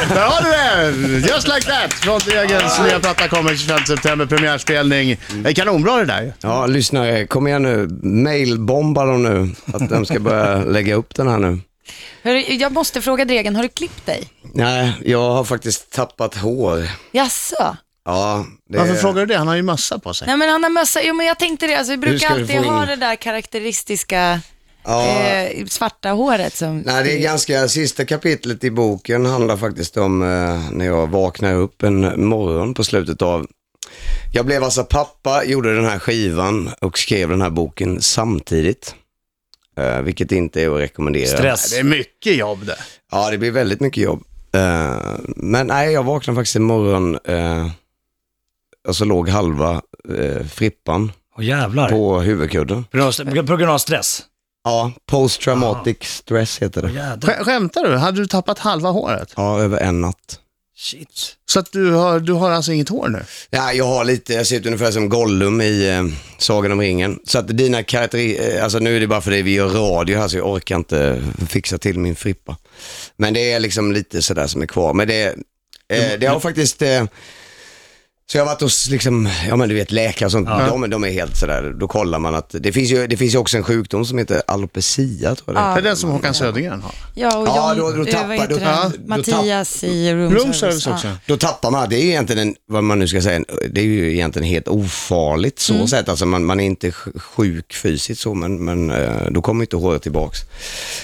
Där 0.08 0.26
har 0.26 0.42
du 0.42 0.50
det! 0.50 1.28
Just 1.28 1.48
like 1.48 1.60
that! 1.66 1.92
Från 1.92 2.18
Dregens 2.18 2.80
nya 2.80 3.00
platta 3.00 3.28
kommer 3.28 3.56
25 3.56 3.78
september, 3.86 4.26
premiärspelning. 4.26 5.16
Det 5.42 5.48
är 5.48 5.54
kanonbra 5.54 5.96
det 5.96 6.04
där. 6.04 6.34
Ja, 6.40 6.66
lyssnare, 6.66 7.26
kom 7.26 7.46
igen 7.46 7.62
nu. 7.62 7.88
Mailbomba 8.02 9.04
dem 9.04 9.22
nu. 9.22 9.54
Att 9.74 9.90
de 9.90 10.06
ska 10.06 10.20
börja 10.20 10.56
lägga 10.64 10.94
upp 10.94 11.14
den 11.14 11.28
här 11.28 11.38
nu. 11.38 11.60
Jag 12.58 12.72
måste 12.72 13.00
fråga 13.00 13.24
Dregen, 13.24 13.56
har 13.56 13.62
du 13.62 13.68
klippt 13.68 14.06
dig? 14.06 14.28
Nej, 14.54 14.92
jag 15.04 15.30
har 15.30 15.44
faktiskt 15.44 15.90
tappat 15.92 16.34
hår. 16.34 16.88
Jaså? 17.12 17.76
Ja, 18.10 18.46
det 18.68 18.78
Varför 18.78 18.94
frågar 18.94 19.20
du 19.20 19.26
det? 19.26 19.38
Han 19.38 19.48
har 19.48 19.56
ju 19.56 19.62
mössa 19.62 19.98
på 19.98 20.14
sig. 20.14 20.26
Nej 20.28 20.36
men 20.36 20.48
han 20.48 20.62
har 20.62 20.70
mössa, 20.70 21.00
jo 21.02 21.14
men 21.14 21.26
jag 21.26 21.38
tänkte 21.38 21.66
det, 21.66 21.74
alltså, 21.74 21.90
vi 21.90 21.96
brukar 21.96 22.28
alltid 22.30 22.50
in- 22.56 22.64
ha 22.64 22.86
det 22.86 22.96
där 22.96 23.16
karaktäristiska 23.16 24.40
Ja. 24.84 25.20
eh, 25.20 25.66
svarta 25.66 26.10
håret 26.10 26.56
som... 26.56 26.78
Nej, 26.78 27.04
det 27.04 27.12
är 27.12 27.18
ganska, 27.18 27.68
sista 27.68 28.04
kapitlet 28.04 28.64
i 28.64 28.70
boken 28.70 29.26
handlar 29.26 29.56
faktiskt 29.56 29.96
om 29.96 30.22
eh, 30.22 30.60
när 30.72 30.84
jag 30.86 31.06
vaknar 31.06 31.54
upp 31.54 31.82
en 31.82 32.26
morgon 32.26 32.74
på 32.74 32.84
slutet 32.84 33.22
av, 33.22 33.46
jag 34.32 34.46
blev 34.46 34.64
alltså 34.64 34.84
pappa, 34.84 35.44
gjorde 35.44 35.74
den 35.74 35.84
här 35.84 35.98
skivan 35.98 36.70
och 36.80 36.98
skrev 36.98 37.28
den 37.28 37.42
här 37.42 37.50
boken 37.50 38.02
samtidigt. 38.02 38.94
Eh, 39.78 40.00
vilket 40.00 40.32
inte 40.32 40.62
är 40.62 40.70
att 40.74 40.80
rekommendera. 40.80 41.26
Stress. 41.26 41.70
Det 41.70 41.78
är 41.78 41.84
mycket 41.84 42.36
jobb 42.36 42.66
det. 42.66 42.76
Ja, 43.12 43.30
det 43.30 43.38
blir 43.38 43.50
väldigt 43.50 43.80
mycket 43.80 44.02
jobb. 44.02 44.22
Eh, 44.54 44.96
men 45.36 45.66
nej, 45.66 45.92
jag 45.92 46.02
vaknade 46.02 46.36
faktiskt 46.36 46.56
en 46.56 46.62
morgon 46.62 47.18
eh, 48.84 48.88
och 48.88 48.96
så 48.96 49.04
låg 49.04 49.28
halva 49.28 49.82
eh, 50.18 50.46
frippan 50.46 51.12
Åh 51.38 51.44
jävlar. 51.44 51.88
På, 51.88 51.94
på 51.94 52.20
huvudkudden. 52.20 52.84
på, 52.84 53.12
på 53.46 53.56
grund 53.56 53.70
av 53.70 53.78
stress? 53.78 54.22
Ja, 54.64 54.92
post 55.06 55.40
traumatic 55.40 55.96
stress 56.02 56.58
heter 56.62 56.84
Åh 56.84 56.90
det. 56.90 56.98
jädrar. 56.98 57.34
Sk- 57.34 57.44
Skämtar 57.44 57.84
du? 57.84 57.96
Hade 57.96 58.20
du 58.20 58.26
tappat 58.26 58.58
halva 58.58 58.90
håret? 58.90 59.32
Ja, 59.36 59.60
över 59.60 59.78
en 59.78 60.00
natt. 60.00 60.40
Shit. 60.76 61.36
Så 61.50 61.58
att 61.58 61.72
du 61.72 61.90
har, 61.92 62.20
du 62.20 62.32
har 62.32 62.50
alltså 62.50 62.72
inget 62.72 62.88
hår 62.88 63.08
nu? 63.08 63.22
Ja, 63.50 63.72
jag 63.72 63.84
har 63.84 64.04
lite, 64.04 64.32
jag 64.34 64.46
ser 64.46 64.56
ut 64.56 64.66
ungefär 64.66 64.90
som 64.90 65.08
Gollum 65.08 65.60
i 65.60 65.88
eh, 65.88 66.04
Sagan 66.38 66.72
om 66.72 66.80
ringen. 66.80 67.18
Så 67.24 67.38
att 67.38 67.48
dina 67.48 67.82
karakteri, 67.82 68.54
eh, 68.56 68.64
alltså 68.64 68.78
nu 68.78 68.96
är 68.96 69.00
det 69.00 69.06
bara 69.06 69.20
för 69.20 69.30
det 69.30 69.42
vi 69.42 69.54
gör 69.54 69.68
radio 69.68 70.18
här 70.18 70.28
så 70.28 70.36
jag 70.36 70.46
orkar 70.52 70.76
inte 70.76 71.22
fixa 71.48 71.78
till 71.78 71.98
min 71.98 72.16
frippa. 72.16 72.56
Men 73.16 73.34
det 73.34 73.52
är 73.52 73.60
liksom 73.60 73.92
lite 73.92 74.22
sådär 74.22 74.46
som 74.46 74.62
är 74.62 74.66
kvar. 74.66 74.94
Men 74.94 75.08
det, 75.08 75.24
eh, 75.92 76.18
det 76.20 76.26
har 76.26 76.40
faktiskt, 76.40 76.82
eh, 76.82 77.04
så 78.30 78.38
jag 78.38 78.44
har 78.44 78.46
varit 78.52 78.60
hos 78.60 78.88
liksom, 78.90 79.28
ja 79.48 79.56
men 79.56 79.68
du 79.68 79.74
vet 79.74 79.92
läkare 79.92 80.26
och 80.26 80.32
sånt, 80.32 80.48
de, 80.48 80.90
de 80.90 81.04
är 81.04 81.10
helt 81.10 81.36
sådär, 81.36 81.74
då 81.80 81.88
kollar 81.88 82.18
man 82.18 82.34
att, 82.34 82.54
det 82.60 82.72
finns 82.72 82.90
ju, 82.90 83.06
det 83.06 83.16
finns 83.16 83.34
ju 83.34 83.38
också 83.38 83.56
en 83.56 83.62
sjukdom 83.62 84.04
som 84.04 84.18
heter 84.18 84.42
alopecia 84.46 85.34
tror 85.34 85.44
jag 85.46 85.54
det 85.54 85.60
är. 85.60 85.74
Det 85.74 85.80
är 85.80 85.82
den 85.82 85.96
som 85.96 86.10
Håkan 86.10 86.34
Södergren 86.34 86.82
har. 86.82 86.94
Ja, 87.14 87.36
och 87.38 87.48
Ja, 87.48 87.74
John, 87.76 87.90
då- 87.96 87.96
då 88.04 88.08
eh, 88.10 88.14
tappar- 88.14 88.28
vad 88.28 88.36
heter 88.36 88.48
då- 88.48 88.58
det? 88.58 88.64
ja, 88.64 88.90
då 88.98 89.08
Mattias 89.08 89.84
i 89.84 90.12
Room, 90.14 90.34
Room 90.34 90.54
service 90.54 90.86
också. 90.86 91.06
Ja. 91.06 91.12
Då 91.26 91.36
tappar 91.36 91.70
man, 91.70 91.88
det 91.88 91.96
är 91.96 92.00
ju 92.02 92.08
egentligen 92.08 92.48
en, 92.48 92.54
vad 92.66 92.84
man 92.84 92.98
nu 92.98 93.08
ska 93.08 93.22
säga, 93.22 93.44
det 93.70 93.80
är 93.80 93.84
ju 93.84 94.12
egentligen 94.14 94.48
helt 94.48 94.68
ofarligt 94.68 95.58
så 95.58 95.86
sätt. 95.86 96.08
Alltså 96.08 96.26
man, 96.26 96.44
man 96.44 96.60
är 96.60 96.64
inte 96.64 96.90
sj- 96.90 97.18
sjuk 97.18 97.74
fysiskt 97.74 98.20
så, 98.20 98.34
men, 98.34 98.64
men 98.64 98.90
eh, 98.90 99.26
då 99.30 99.42
kommer 99.42 99.64
inte 99.64 99.76
håret 99.76 100.02
tillbaks. 100.02 100.38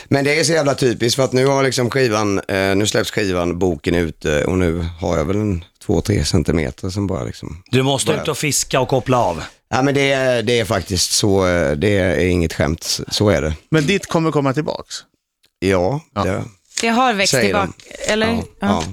Men 0.08 0.24
det 0.24 0.40
är 0.40 0.44
så 0.44 0.52
jävla 0.52 0.74
typiskt 0.74 1.16
för 1.16 1.22
att 1.24 1.32
nu 1.32 1.46
har 1.46 1.62
liksom 1.62 1.90
skivan, 1.90 2.40
eh, 2.48 2.74
nu 2.76 2.87
släpps 2.87 3.10
skivan, 3.10 3.58
boken 3.58 3.94
ut 3.94 4.24
eh, 4.24 4.38
och 4.38 4.58
nu 4.58 4.87
har 5.00 5.16
jag 5.18 5.24
väl 5.24 5.37
en 5.37 5.64
två, 5.87 6.01
tre 6.01 6.25
centimeter 6.25 6.90
som 6.90 7.07
bara 7.07 7.25
liksom, 7.25 7.62
Du 7.70 7.83
måste 7.83 8.12
ut 8.12 8.29
och 8.29 8.38
fiska 8.38 8.81
och 8.81 8.88
koppla 8.88 9.18
av. 9.18 9.42
ja 9.70 9.83
men 9.83 9.94
det 9.94 10.12
är, 10.12 10.42
det 10.42 10.59
är 10.61 10.64
faktiskt 10.64 11.11
så, 11.12 11.47
eh, 11.47 11.73
det 11.73 11.88
är 11.99 12.18
inget 12.18 12.53
skämt, 12.53 13.01
så 13.09 13.29
är 13.29 13.42
det. 13.42 13.55
Men 13.70 13.87
ditt 13.87 14.07
kommer 14.07 14.31
komma 14.31 14.53
tillbaks? 14.55 14.94
Ja, 15.59 16.01
Ja. 16.14 16.25
det 16.25 16.44
Det 16.81 16.88
har 16.88 17.12
växt 17.14 17.40
tillbaka, 17.40 17.73
eller? 18.09 18.27
ja, 18.27 18.42
Ja. 18.61 18.66
ja. 18.68 18.85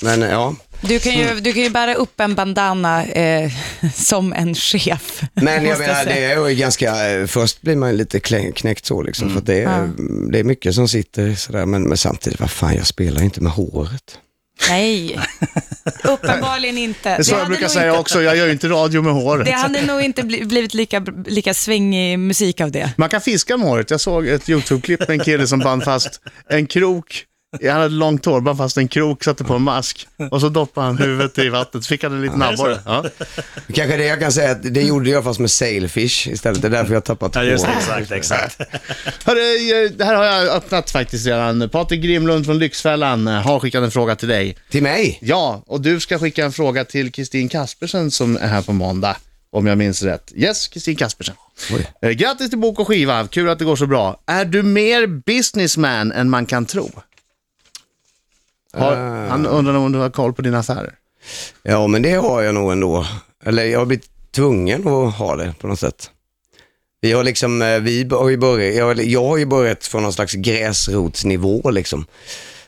Men 0.00 0.20
ja, 0.20 0.54
Du, 0.80 0.98
kan 0.98 1.12
ju, 1.12 1.40
du 1.40 1.52
kan 1.52 1.62
ju 1.62 1.70
bära 1.70 1.94
upp 1.94 2.20
en 2.20 2.34
bandana 2.34 3.04
eh, 3.04 3.52
som 3.94 4.32
en 4.32 4.54
chef. 4.54 5.22
Men 5.34 5.64
jag 5.64 5.78
menar, 5.78 6.04
det 6.04 6.24
är 6.24 6.48
ju 6.48 6.54
ganska, 6.54 7.10
eh, 7.10 7.26
först 7.26 7.62
blir 7.62 7.76
man 7.76 7.96
lite 7.96 8.20
knäckt 8.54 8.86
så 8.86 9.02
liksom, 9.02 9.30
för 9.30 9.38
att 9.38 9.46
det 9.46 9.62
är, 9.62 9.90
det 10.32 10.38
är 10.38 10.44
mycket 10.44 10.74
som 10.74 10.88
sitter 10.88 11.34
sådär, 11.34 11.66
men, 11.66 11.82
men 11.82 11.98
samtidigt, 11.98 12.40
vad 12.40 12.50
fan, 12.50 12.74
jag 12.74 12.86
spelar 12.86 13.22
inte 13.22 13.40
med 13.40 13.52
håret. 13.52 14.18
Nej, 14.68 15.20
uppenbarligen 16.04 16.78
inte. 16.78 17.08
Det 17.08 17.14
är 17.14 17.22
så 17.22 17.32
jag 17.32 17.38
hade 17.38 17.48
brukar 17.48 17.68
säga 17.68 17.88
inte, 17.88 18.00
också, 18.00 18.22
jag 18.22 18.36
gör 18.36 18.46
ju 18.46 18.52
inte 18.52 18.68
radio 18.68 19.02
med 19.02 19.12
håret. 19.12 19.46
Det 19.46 19.52
hade 19.52 19.86
nog 19.86 20.00
inte 20.02 20.22
bli- 20.22 20.44
blivit 20.44 20.74
lika, 20.74 21.04
lika 21.26 21.54
svängig 21.54 22.18
musik 22.18 22.60
av 22.60 22.70
det. 22.70 22.90
Man 22.96 23.08
kan 23.08 23.20
fiska 23.20 23.56
med 23.56 23.68
håret. 23.68 23.90
Jag 23.90 24.00
såg 24.00 24.26
ett 24.28 24.48
YouTube-klipp 24.48 25.00
med 25.00 25.10
en 25.10 25.20
kille 25.20 25.46
som 25.46 25.58
band 25.58 25.84
fast 25.84 26.20
en 26.48 26.66
krok. 26.66 27.24
Han 27.62 27.70
hade 27.80 27.88
långt 27.88 28.24
hår, 28.24 28.40
band 28.40 28.58
fast 28.58 28.76
en 28.76 28.88
krok, 28.88 29.24
satte 29.24 29.44
på 29.44 29.54
en 29.54 29.62
mask 29.62 30.06
och 30.30 30.40
så 30.40 30.48
doppade 30.48 30.86
han 30.86 30.98
huvudet 30.98 31.38
i 31.38 31.48
vattnet. 31.48 31.84
Så 31.84 31.88
fick 31.88 32.02
han 32.02 32.12
en 32.12 32.22
liten 32.22 32.42
abborre. 32.42 32.78
Ja. 32.84 33.04
Kanske 33.74 33.96
det 33.96 34.04
jag 34.04 34.20
kan 34.20 34.32
säga, 34.32 34.50
att 34.50 34.74
det 34.74 34.82
gjorde 34.82 35.10
jag 35.10 35.24
fast 35.24 35.40
med 35.40 35.50
sailfish 35.50 36.26
istället, 36.28 36.62
det 36.62 36.68
är 36.68 36.70
därför 36.70 36.90
jag 36.92 36.96
har 36.96 37.00
tappat 37.00 37.34
Ja, 37.34 37.42
just 37.44 37.64
det. 37.64 37.70
håret. 37.70 38.10
Exakt, 38.10 38.58
exakt. 38.58 38.60
Hörru, 39.26 39.88
det 39.88 40.04
här 40.04 40.14
har 40.14 40.24
jag 40.24 40.48
öppnat 40.56 40.90
faktiskt 40.90 41.26
redan. 41.26 41.68
Patrik 41.68 42.02
Grimlund 42.02 42.46
från 42.46 42.58
Lyxfällan 42.58 43.28
eh, 43.28 43.34
har 43.34 43.60
skickat 43.60 43.82
en 43.84 43.90
fråga 43.90 44.16
till 44.16 44.28
dig. 44.28 44.56
Till 44.70 44.82
mig? 44.82 45.18
Ja, 45.22 45.62
och 45.66 45.80
du 45.80 46.00
ska 46.00 46.18
skicka 46.18 46.44
en 46.44 46.52
fråga 46.52 46.84
till 46.84 47.12
Kristin 47.12 47.48
Kaspersen 47.48 48.10
som 48.10 48.36
är 48.36 48.46
här 48.48 48.62
på 48.62 48.72
måndag, 48.72 49.16
om 49.50 49.66
jag 49.66 49.78
minns 49.78 50.02
rätt. 50.02 50.32
Yes, 50.34 50.68
Kristin 50.68 50.96
Kaspersen. 50.96 51.34
Oj. 51.72 51.86
Eh, 52.02 52.10
Grattis 52.10 52.50
till 52.50 52.58
bok 52.58 52.78
och 52.78 52.86
skiva, 52.88 53.26
kul 53.26 53.48
att 53.48 53.58
det 53.58 53.64
går 53.64 53.76
så 53.76 53.86
bra. 53.86 54.20
Är 54.26 54.44
du 54.44 54.62
mer 54.62 55.06
businessman 55.06 56.12
än 56.12 56.30
man 56.30 56.46
kan 56.46 56.66
tro? 56.66 56.90
Har, 58.74 58.92
Eh. 58.92 59.30
Han 59.30 59.46
undrar 59.46 59.74
om 59.74 59.92
du 59.92 59.98
har 59.98 60.10
koll 60.10 60.32
på 60.32 60.42
dina 60.42 60.58
affärer. 60.58 60.94
Ja, 61.62 61.86
men 61.86 62.02
det 62.02 62.12
har 62.12 62.42
jag 62.42 62.54
nog 62.54 62.72
ändå. 62.72 63.06
Eller 63.44 63.64
jag 63.64 63.78
har 63.78 63.86
blivit 63.86 64.08
tvungen 64.34 64.88
att 64.88 65.14
ha 65.14 65.36
det 65.36 65.54
på 65.60 65.66
något 65.66 65.80
sätt. 65.80 66.10
Vi 67.00 67.12
har 67.12 67.24
liksom, 67.24 67.62
eh, 67.62 67.78
vi 67.78 68.08
har 68.10 68.28
ju 68.28 68.36
börjat, 68.36 69.04
jag, 69.04 69.24
har 69.24 69.36
ju 69.36 69.46
börjat 69.46 69.86
från 69.86 70.02
någon 70.02 70.12
slags 70.12 70.34
gräsrotsnivå 70.34 71.70
liksom. 71.70 72.06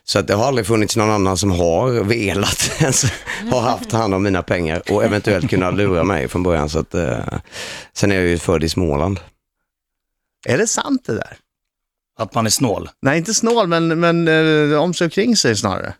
Så 0.05 0.19
att 0.19 0.27
det 0.27 0.35
har 0.35 0.45
aldrig 0.45 0.67
funnits 0.67 0.97
någon 0.97 1.11
annan 1.11 1.37
som 1.37 1.51
har 1.51 1.91
velat 1.91 2.71
ens 2.81 3.05
ha 3.51 3.61
haft 3.61 3.93
hand 3.93 4.15
om 4.15 4.23
mina 4.23 4.43
pengar 4.43 4.83
och 4.91 5.05
eventuellt 5.05 5.51
kunna 5.51 5.71
lura 5.71 6.05
mig 6.05 6.29
från 6.29 6.43
början. 6.43 6.69
Så 6.69 6.79
att, 6.79 6.95
eh, 6.95 7.19
sen 7.93 8.13
är 8.13 8.17
jag 8.17 8.25
ju 8.27 8.39
född 8.39 8.65
i 8.65 8.69
Småland. 8.69 9.21
Är 10.47 10.59
det 10.59 10.67
sant 10.67 11.03
det 11.07 11.15
där? 11.15 11.37
Att 12.19 12.35
man 12.35 12.47
är 12.47 12.51
snål. 12.51 12.89
Nej, 13.03 13.19
inte 13.19 13.35
snål, 13.35 13.67
men, 13.67 14.01
men 14.01 14.29
eh, 14.73 14.79
om 14.83 14.95
sig 14.95 15.11
kring 15.11 15.37
sig 15.37 15.57
snarare. 15.57 15.95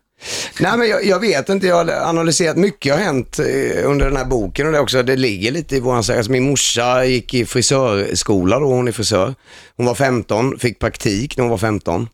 Nej 0.59 0.77
men 0.77 0.87
jag, 0.89 1.05
jag 1.05 1.19
vet 1.19 1.49
inte, 1.49 1.67
jag 1.67 1.75
har 1.75 2.09
analyserat, 2.09 2.57
mycket 2.57 2.93
har 2.93 2.99
hänt 2.99 3.39
eh, 3.39 3.45
under 3.89 4.05
den 4.05 4.17
här 4.17 4.25
boken 4.25 4.65
och 4.67 4.71
det 4.73 4.79
också, 4.79 5.03
det 5.03 5.15
ligger 5.15 5.51
lite 5.51 5.75
i 5.75 5.79
våran 5.79 5.97
alltså 5.97 6.31
min 6.31 6.43
morsa 6.49 7.05
gick 7.05 7.33
i 7.33 7.45
frisörskola 7.45 8.59
då, 8.59 8.65
hon 8.65 8.87
är 8.87 8.91
frisör. 8.91 9.35
Hon 9.77 9.85
var 9.85 9.95
15, 9.95 10.59
fick 10.59 10.79
praktik 10.79 11.37
när 11.37 11.41
hon 11.43 11.51
var 11.51 11.57
15. 11.57 12.09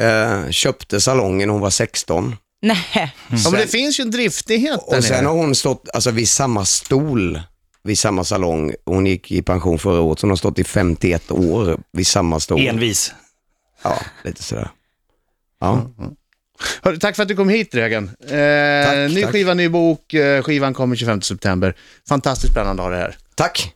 Eh, 0.00 0.50
köpte 0.50 1.00
salongen 1.00 1.48
när 1.48 1.52
hon 1.52 1.62
var 1.62 1.70
16. 1.70 2.36
Nej, 2.62 2.78
Ja, 3.44 3.50
men 3.50 3.60
det 3.60 3.66
finns 3.66 4.00
ju 4.00 4.02
en 4.02 4.10
driftighet 4.10 4.80
där 4.90 4.96
Och 4.98 5.04
sen 5.04 5.16
nere. 5.16 5.26
har 5.26 5.34
hon 5.34 5.54
stått 5.54 5.88
alltså, 5.94 6.10
vid 6.10 6.28
samma 6.28 6.64
stol, 6.64 7.40
vid 7.84 7.98
samma 7.98 8.24
salong. 8.24 8.74
Hon 8.86 9.06
gick 9.06 9.32
i 9.32 9.42
pension 9.42 9.78
förra 9.78 10.00
året, 10.00 10.18
så 10.18 10.26
hon 10.26 10.30
har 10.30 10.36
stått 10.36 10.58
i 10.58 10.64
51 10.64 11.30
år 11.30 11.78
vid 11.92 12.06
samma 12.06 12.40
stol. 12.40 12.60
Envis. 12.60 13.12
Ja, 13.82 13.98
lite 14.24 14.42
sådär. 14.42 14.70
Ja. 15.60 15.90
Hörru, 16.82 16.96
tack 16.98 17.16
för 17.16 17.22
att 17.22 17.28
du 17.28 17.36
kom 17.36 17.48
hit 17.48 17.72
Dregen. 17.72 18.04
Eh, 18.20 18.86
Tack, 18.86 19.10
ny 19.14 19.22
tack. 19.22 19.32
skiva, 19.32 19.54
ny 19.54 19.68
bok. 19.68 20.14
Eh, 20.14 20.42
skivan 20.42 20.74
kommer 20.74 20.96
25 20.96 21.22
september. 21.22 21.74
Fantastiskt 22.08 22.52
spännande 22.52 22.82
att 22.82 22.88
ha 22.88 22.96
det 22.96 23.02
här. 23.02 23.16
Tack. 23.34 23.74